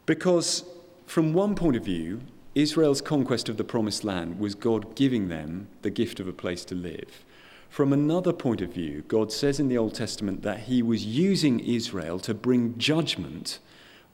Because, 0.05 0.65
from 1.07 1.33
one 1.33 1.55
point 1.55 1.75
of 1.75 1.83
view, 1.83 2.21
Israel's 2.53 3.01
conquest 3.01 3.49
of 3.49 3.57
the 3.57 3.63
promised 3.63 4.03
land 4.03 4.39
was 4.39 4.53
God 4.53 4.95
giving 4.95 5.29
them 5.29 5.67
the 5.81 5.89
gift 5.89 6.19
of 6.19 6.27
a 6.27 6.33
place 6.33 6.63
to 6.65 6.75
live. 6.75 7.25
From 7.69 7.91
another 7.91 8.33
point 8.33 8.61
of 8.61 8.71
view, 8.71 9.03
God 9.07 9.31
says 9.31 9.59
in 9.59 9.67
the 9.67 9.77
Old 9.77 9.95
Testament 9.95 10.43
that 10.43 10.61
He 10.61 10.83
was 10.83 11.05
using 11.05 11.59
Israel 11.59 12.19
to 12.19 12.35
bring 12.35 12.77
judgment 12.77 13.57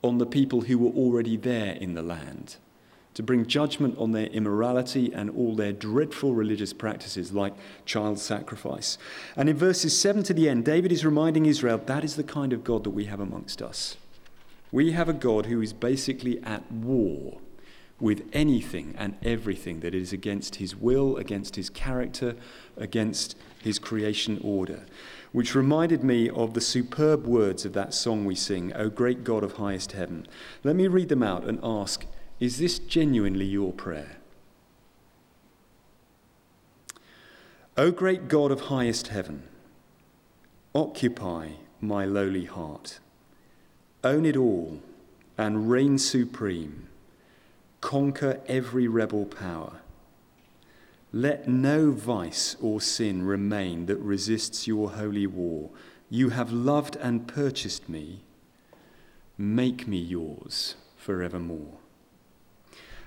on 0.01 0.17
the 0.17 0.25
people 0.25 0.61
who 0.61 0.77
were 0.77 0.91
already 0.91 1.35
there 1.35 1.73
in 1.73 1.93
the 1.93 2.01
land 2.01 2.55
to 3.13 3.23
bring 3.23 3.45
judgment 3.45 3.97
on 3.97 4.11
their 4.11 4.27
immorality 4.27 5.11
and 5.13 5.29
all 5.31 5.55
their 5.55 5.73
dreadful 5.73 6.33
religious 6.33 6.73
practices, 6.73 7.33
like 7.33 7.53
child 7.85 8.19
sacrifice. 8.19 8.97
And 9.35 9.49
in 9.49 9.57
verses 9.57 9.99
7 9.99 10.23
to 10.23 10.33
the 10.33 10.47
end, 10.47 10.65
David 10.65 10.91
is 10.91 11.03
reminding 11.03 11.45
Israel 11.45 11.81
that 11.85 12.03
is 12.03 12.15
the 12.15 12.23
kind 12.23 12.53
of 12.53 12.63
God 12.63 12.83
that 12.83 12.91
we 12.91 13.05
have 13.05 13.19
amongst 13.19 13.61
us. 13.61 13.97
We 14.71 14.91
have 14.91 15.09
a 15.09 15.13
God 15.13 15.47
who 15.47 15.61
is 15.61 15.73
basically 15.73 16.41
at 16.43 16.71
war 16.71 17.39
with 17.99 18.23
anything 18.31 18.95
and 18.97 19.17
everything 19.23 19.81
that 19.81 19.93
is 19.93 20.13
against 20.13 20.55
his 20.55 20.75
will, 20.75 21.17
against 21.17 21.55
his 21.55 21.69
character, 21.69 22.35
against 22.77 23.35
his 23.61 23.79
creation 23.79 24.39
order. 24.43 24.85
Which 25.31 25.55
reminded 25.55 26.03
me 26.03 26.29
of 26.29 26.53
the 26.53 26.61
superb 26.61 27.25
words 27.25 27.65
of 27.65 27.73
that 27.73 27.93
song 27.93 28.25
we 28.25 28.35
sing, 28.35 28.73
O 28.73 28.89
great 28.89 29.23
God 29.23 29.43
of 29.43 29.53
highest 29.53 29.91
heaven. 29.91 30.27
Let 30.63 30.75
me 30.75 30.87
read 30.87 31.09
them 31.09 31.23
out 31.23 31.43
and 31.43 31.59
ask 31.61 32.05
is 32.39 32.57
this 32.57 32.79
genuinely 32.79 33.45
your 33.45 33.73
prayer? 33.73 34.17
O 37.77 37.91
great 37.91 38.27
God 38.27 38.51
of 38.51 38.61
highest 38.61 39.07
heaven, 39.07 39.43
occupy 40.73 41.49
my 41.81 42.05
lowly 42.05 42.45
heart, 42.45 42.99
own 44.03 44.25
it 44.25 44.35
all, 44.37 44.79
and 45.37 45.69
reign 45.69 45.97
supreme. 45.97 46.87
Conquer 47.81 48.41
every 48.47 48.87
rebel 48.87 49.25
power. 49.25 49.79
Let 51.11 51.47
no 51.47 51.91
vice 51.91 52.55
or 52.61 52.81
sin 52.81 53.23
remain 53.25 53.85
that 53.87 53.97
resists 53.97 54.67
your 54.67 54.91
holy 54.91 55.25
war. 55.25 55.69
You 56.09 56.29
have 56.29 56.51
loved 56.51 56.97
and 56.97 57.27
purchased 57.27 57.87
me. 57.87 58.21
Make 59.37 59.87
me 59.87 59.97
yours 59.97 60.75
forevermore. 60.97 61.78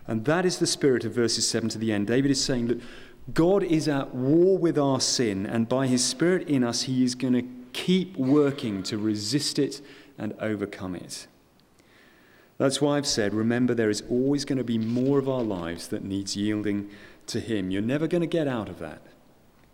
And 0.06 0.24
that 0.24 0.44
is 0.44 0.58
the 0.58 0.66
spirit 0.66 1.04
of 1.04 1.14
verses 1.14 1.48
7 1.48 1.68
to 1.70 1.78
the 1.78 1.92
end. 1.92 2.08
David 2.08 2.30
is 2.30 2.42
saying 2.42 2.68
that 2.68 2.80
God 3.32 3.62
is 3.62 3.86
at 3.86 4.14
war 4.14 4.58
with 4.58 4.78
our 4.78 5.00
sin, 5.00 5.46
and 5.46 5.68
by 5.68 5.86
his 5.86 6.04
spirit 6.04 6.48
in 6.48 6.64
us, 6.64 6.82
he 6.82 7.04
is 7.04 7.14
going 7.14 7.34
to 7.34 7.48
keep 7.72 8.16
working 8.16 8.82
to 8.84 8.98
resist 8.98 9.58
it 9.58 9.80
and 10.18 10.34
overcome 10.40 10.94
it. 10.94 11.26
That's 12.58 12.80
why 12.80 12.96
I've 12.96 13.06
said, 13.06 13.34
remember, 13.34 13.74
there 13.74 13.90
is 13.90 14.02
always 14.08 14.44
going 14.44 14.58
to 14.58 14.64
be 14.64 14.78
more 14.78 15.18
of 15.18 15.28
our 15.28 15.42
lives 15.42 15.88
that 15.88 16.04
needs 16.04 16.36
yielding 16.36 16.90
to 17.26 17.40
Him. 17.40 17.70
You're 17.70 17.82
never 17.82 18.06
going 18.06 18.20
to 18.20 18.26
get 18.26 18.46
out 18.46 18.68
of 18.68 18.78
that. 18.78 19.02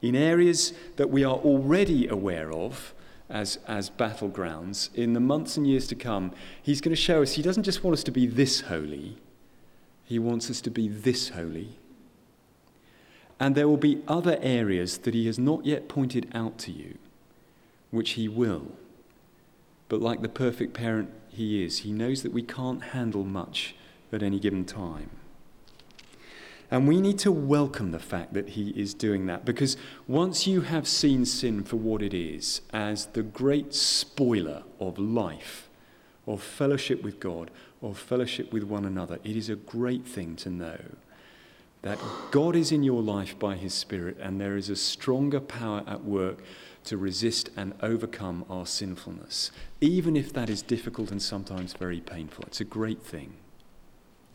In 0.01 0.15
areas 0.15 0.73
that 0.97 1.11
we 1.11 1.25
are 1.25 1.35
already 1.35 2.07
aware 2.07 2.53
of 2.53 2.95
as, 3.29 3.59
as 3.67 3.91
battlegrounds, 3.91 4.95
in 4.95 5.13
the 5.13 5.21
months 5.21 5.57
and 5.57 5.67
years 5.67 5.87
to 5.89 5.95
come, 5.95 6.33
He's 6.63 6.81
going 6.81 6.95
to 6.95 7.01
show 7.01 7.23
us 7.23 7.33
He 7.33 7.43
doesn't 7.43 7.65
just 7.65 7.85
want 7.85 7.95
us 7.95 8.05
to 8.05 8.11
be 8.11 8.27
this 8.27 8.63
holy, 8.63 9.19
He 10.09 10.19
wants 10.19 10.49
us 10.49 10.63
to 10.63 10.71
be 10.71 10.89
this 10.89 11.29
holy. 11.29 11.77
And 13.39 13.55
there 13.55 13.69
will 13.69 13.77
be 13.77 14.01
other 14.09 14.39
areas 14.41 14.97
that 14.97 15.13
He 15.13 15.27
has 15.27 15.39
not 15.39 15.67
yet 15.67 15.87
pointed 15.87 16.31
out 16.33 16.57
to 16.61 16.73
you, 16.73 16.97
which 17.91 18.13
He 18.13 18.27
will. 18.27 18.73
But 19.91 20.01
like 20.01 20.23
the 20.23 20.29
perfect 20.31 20.73
parent 20.73 21.11
He 21.29 21.63
is, 21.63 21.81
He 21.81 21.93
knows 21.93 22.23
that 22.23 22.33
we 22.33 22.41
can't 22.41 22.83
handle 22.83 23.23
much 23.23 23.75
at 24.11 24.23
any 24.23 24.41
given 24.41 24.65
time. 24.65 25.11
And 26.71 26.89
we 26.89 27.03
need 27.03 27.19
to 27.19 27.31
welcome 27.31 27.91
the 27.91 27.99
fact 27.99 28.33
that 28.33 28.51
he 28.51 28.71
is 28.71 28.95
doing 28.95 29.27
that 29.27 29.45
because 29.45 29.77
once 30.07 30.47
you 30.47 30.63
have 30.63 30.89
seen 30.89 31.25
sin 31.27 31.65
for 31.65 31.77
what 31.77 32.03
it 32.03 32.15
is, 32.15 32.63
as 32.73 33.07
the 33.07 33.23
great 33.23 33.75
spoiler 33.75 34.65
of 34.81 34.99
life, 34.99 35.68
of 36.29 36.43
fellowship 36.43 37.03
with 37.03 37.19
God, 37.19 37.51
of 37.83 37.99
fellowship 37.99 38.53
with 38.53 38.63
one 38.63 38.85
another, 38.85 39.19
it 39.25 39.35
is 39.35 39.49
a 39.49 39.57
great 39.57 40.07
thing 40.07 40.37
to 40.37 40.51
know 40.51 40.79
that 41.83 41.99
God 42.31 42.55
is 42.55 42.71
in 42.71 42.83
your 42.83 43.03
life 43.03 43.39
by 43.39 43.57
his 43.57 43.73
Spirit 43.73 44.19
and 44.21 44.41
there 44.41 44.57
is 44.57 44.69
a 44.69 44.77
stronger 44.77 45.41
power 45.41 45.85
at 45.87 46.05
work 46.05 46.41
to 46.85 46.97
resist 46.97 47.51
and 47.57 47.73
overcome 47.83 48.45
our 48.51 48.67
sinfulness, 48.67 49.51
even 49.81 50.17
if 50.17 50.33
that 50.33 50.51
is 50.51 50.61
difficult 50.61 51.11
and 51.11 51.23
sometimes 51.23 51.73
very 51.73 52.01
painful. 52.01 52.45
It's 52.47 52.61
a 52.61 52.65
great 52.65 53.03
thing. 53.03 53.35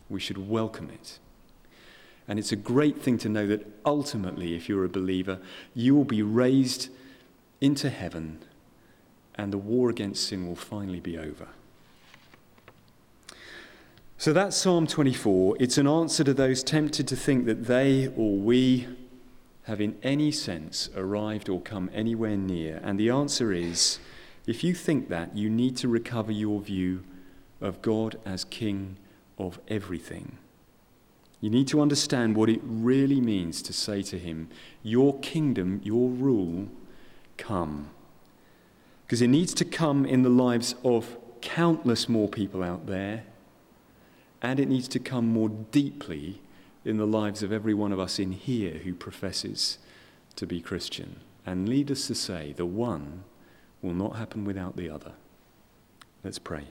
We 0.08 0.20
should 0.20 0.48
welcome 0.48 0.90
it. 0.90 1.18
And 2.26 2.38
it's 2.38 2.52
a 2.52 2.56
great 2.56 3.02
thing 3.02 3.18
to 3.18 3.28
know 3.28 3.46
that 3.46 3.66
ultimately, 3.84 4.54
if 4.54 4.68
you're 4.68 4.84
a 4.84 4.88
believer, 4.88 5.38
you 5.74 5.94
will 5.94 6.04
be 6.04 6.22
raised 6.22 6.88
into 7.60 7.90
heaven 7.90 8.42
and 9.34 9.52
the 9.52 9.58
war 9.58 9.90
against 9.90 10.26
sin 10.26 10.46
will 10.46 10.56
finally 10.56 11.00
be 11.00 11.18
over. 11.18 11.48
So 14.16 14.32
that's 14.32 14.56
Psalm 14.56 14.86
24. 14.86 15.56
It's 15.60 15.76
an 15.76 15.86
answer 15.86 16.24
to 16.24 16.32
those 16.32 16.62
tempted 16.62 17.08
to 17.08 17.16
think 17.16 17.46
that 17.46 17.66
they 17.66 18.06
or 18.16 18.36
we 18.36 18.86
have 19.64 19.80
in 19.80 19.96
any 20.02 20.30
sense 20.30 20.88
arrived 20.96 21.48
or 21.48 21.60
come 21.60 21.90
anywhere 21.92 22.36
near. 22.36 22.80
And 22.82 22.98
the 22.98 23.10
answer 23.10 23.52
is 23.52 23.98
if 24.46 24.62
you 24.62 24.74
think 24.74 25.08
that, 25.08 25.36
you 25.36 25.50
need 25.50 25.76
to 25.78 25.88
recover 25.88 26.30
your 26.30 26.60
view 26.60 27.02
of 27.60 27.82
God 27.82 28.18
as 28.24 28.44
King 28.44 28.96
of 29.38 29.58
everything. 29.68 30.38
You 31.40 31.50
need 31.50 31.68
to 31.68 31.80
understand 31.80 32.36
what 32.36 32.48
it 32.48 32.60
really 32.62 33.20
means 33.20 33.62
to 33.62 33.72
say 33.72 34.02
to 34.04 34.18
him, 34.18 34.48
Your 34.82 35.18
kingdom, 35.20 35.80
your 35.82 36.08
rule, 36.08 36.68
come. 37.36 37.90
Because 39.04 39.20
it 39.20 39.28
needs 39.28 39.52
to 39.54 39.64
come 39.64 40.06
in 40.06 40.22
the 40.22 40.30
lives 40.30 40.74
of 40.84 41.18
countless 41.40 42.08
more 42.08 42.28
people 42.28 42.62
out 42.62 42.86
there, 42.86 43.24
and 44.44 44.60
it 44.60 44.68
needs 44.68 44.88
to 44.88 44.98
come 44.98 45.26
more 45.26 45.48
deeply 45.48 46.38
in 46.84 46.98
the 46.98 47.06
lives 47.06 47.42
of 47.42 47.50
every 47.50 47.72
one 47.72 47.92
of 47.92 47.98
us 47.98 48.18
in 48.18 48.32
here 48.32 48.74
who 48.84 48.92
professes 48.92 49.78
to 50.36 50.46
be 50.46 50.60
Christian. 50.60 51.20
And 51.46 51.66
lead 51.66 51.90
us 51.90 52.06
to 52.08 52.14
say, 52.14 52.52
the 52.52 52.66
one 52.66 53.24
will 53.80 53.94
not 53.94 54.16
happen 54.16 54.44
without 54.44 54.76
the 54.76 54.90
other. 54.90 55.12
Let's 56.22 56.38
pray. 56.38 56.64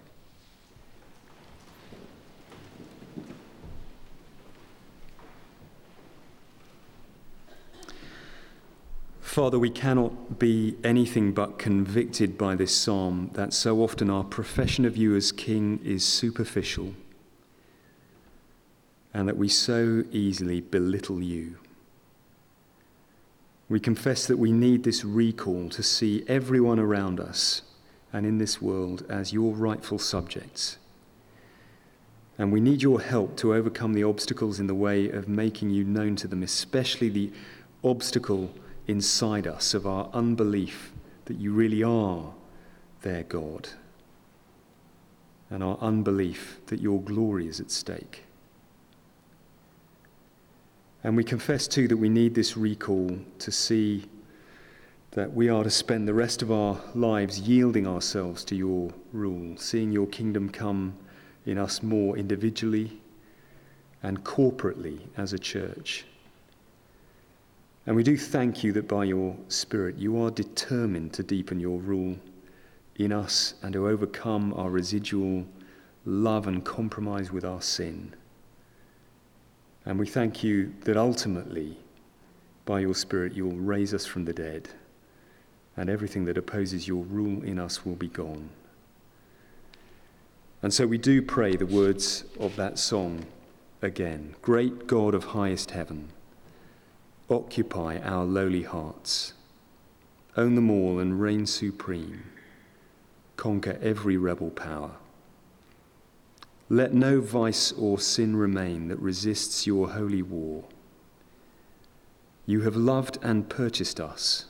Father, 9.19 9.57
we 9.57 9.71
cannot 9.71 10.38
be 10.38 10.75
anything 10.83 11.31
but 11.31 11.57
convicted 11.57 12.38
by 12.38 12.53
this 12.53 12.75
psalm 12.77 13.31
that 13.33 13.51
so 13.51 13.81
often 13.81 14.12
our 14.12 14.23
profession 14.23 14.86
of 14.86 14.95
you 14.95 15.15
as 15.15 15.31
King 15.31 15.79
is 15.83 16.05
superficial 16.05 16.93
and 19.13 19.28
that 19.28 19.38
we 19.38 19.47
so 19.47 20.04
easily 20.12 20.62
belittle 20.62 21.21
you. 21.21 21.58
We 23.69 23.80
confess 23.80 24.26
that 24.28 24.38
we 24.38 24.52
need 24.52 24.84
this 24.84 25.06
recall 25.06 25.69
to 25.69 25.84
see 25.84 26.23
everyone 26.28 26.80
around 26.80 27.19
us 27.19 27.62
and 28.12 28.26
in 28.26 28.38
this 28.38 28.62
world 28.62 29.06
as 29.10 29.34
your 29.34 29.54
rightful 29.54 29.99
subjects. 29.99 30.78
And 32.38 32.52
we 32.52 32.60
need 32.60 32.82
your 32.82 33.02
help 33.02 33.38
to 33.38 33.54
overcome 33.54 33.93
the 33.93 34.04
obstacles 34.04 34.60
in 34.60 34.67
the 34.67 34.76
way 34.76 35.10
of 35.10 35.28
making 35.28 35.69
you 35.69 35.84
known 35.84 36.15
to 36.17 36.28
them, 36.28 36.43
especially 36.43 37.10
the 37.10 37.32
obstacle 37.84 38.52
inside 38.88 39.47
us 39.47 39.73
of 39.73 39.86
our 39.86 40.10
unbelief 40.13 40.91
that 41.26 41.38
you 41.38 41.54
really 41.54 41.84
are 41.84 42.34
their 43.02 43.23
God, 43.23 43.69
and 45.49 45.63
our 45.63 45.78
unbelief 45.80 46.60
that 46.67 46.82
your 46.82 47.02
glory 47.02 47.47
is 47.47 47.60
at 47.60 47.69
stake. 47.69 48.23
And 51.03 51.17
we 51.17 51.23
confess 51.23 51.67
too 51.67 51.87
that 51.89 51.97
we 51.97 52.09
need 52.09 52.33
this 52.33 52.55
recall 52.55 53.19
to 53.39 53.51
see 53.51 54.05
that 55.11 55.31
we 55.31 55.49
are 55.49 55.63
to 55.63 55.69
spend 55.69 56.07
the 56.07 56.13
rest 56.13 56.41
of 56.41 56.51
our 56.51 56.79
lives 56.95 57.39
yielding 57.39 57.85
ourselves 57.85 58.43
to 58.45 58.55
your 58.55 58.91
rule, 59.11 59.55
seeing 59.57 59.91
your 59.91 60.07
kingdom 60.07 60.49
come 60.49 60.95
in 61.45 61.57
us 61.57 61.83
more 61.83 62.17
individually 62.17 62.99
and 64.01 64.23
corporately 64.23 65.01
as 65.17 65.33
a 65.33 65.39
church. 65.39 66.05
And 67.85 67.95
we 67.95 68.03
do 68.03 68.17
thank 68.17 68.63
you 68.63 68.71
that 68.73 68.87
by 68.87 69.03
your 69.03 69.35
Spirit 69.49 69.97
you 69.97 70.21
are 70.23 70.31
determined 70.31 71.13
to 71.13 71.23
deepen 71.23 71.59
your 71.59 71.79
rule 71.79 72.17
in 72.95 73.11
us 73.11 73.55
and 73.61 73.73
to 73.73 73.89
overcome 73.89 74.53
our 74.53 74.69
residual 74.69 75.45
love 76.05 76.47
and 76.47 76.63
compromise 76.63 77.31
with 77.31 77.43
our 77.43 77.61
sin. 77.61 78.15
And 79.85 79.99
we 79.99 80.07
thank 80.07 80.43
you 80.43 80.73
that 80.81 80.97
ultimately, 80.97 81.77
by 82.65 82.79
your 82.79 82.95
Spirit, 82.95 83.33
you 83.33 83.45
will 83.45 83.57
raise 83.57 83.93
us 83.93 84.05
from 84.05 84.25
the 84.25 84.33
dead, 84.33 84.69
and 85.75 85.89
everything 85.89 86.25
that 86.25 86.37
opposes 86.37 86.87
your 86.87 87.03
rule 87.03 87.43
in 87.43 87.59
us 87.59 87.85
will 87.85 87.95
be 87.95 88.07
gone. 88.07 88.49
And 90.61 90.73
so 90.73 90.87
we 90.87 90.97
do 90.97 91.21
pray 91.21 91.55
the 91.55 91.65
words 91.65 92.23
of 92.39 92.55
that 92.55 92.79
song 92.79 93.25
again 93.81 94.35
Great 94.41 94.87
God 94.87 95.13
of 95.13 95.25
highest 95.25 95.71
heaven 95.71 96.09
Occupy 97.29 97.99
our 97.99 98.25
lowly 98.25 98.63
hearts. 98.63 99.33
Own 100.35 100.55
them 100.55 100.69
all 100.69 100.99
and 100.99 101.21
reign 101.21 101.45
supreme. 101.45 102.23
Conquer 103.37 103.79
every 103.81 104.17
rebel 104.17 104.49
power. 104.49 104.91
Let 106.73 106.91
no 106.91 107.21
vice 107.21 107.71
or 107.71 107.99
sin 107.99 108.36
remain 108.36 108.88
that 108.88 108.97
resists 108.97 109.67
your 109.67 109.91
holy 109.91 110.23
war. 110.23 110.63
You 112.47 112.62
have 112.62 112.75
loved 112.75 113.19
and 113.21 113.47
purchased 113.47 113.99
us, 113.99 114.45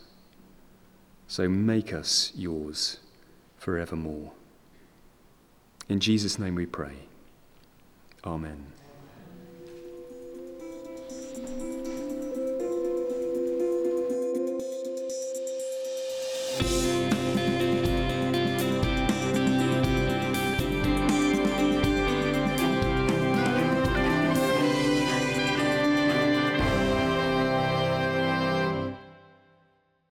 so 1.28 1.50
make 1.50 1.92
us 1.92 2.32
yours 2.34 3.02
forevermore. 3.58 4.32
In 5.90 6.00
Jesus' 6.00 6.40
name 6.40 6.56
we 6.56 6.66
pray. 6.66 6.96
Amen. 8.24 8.68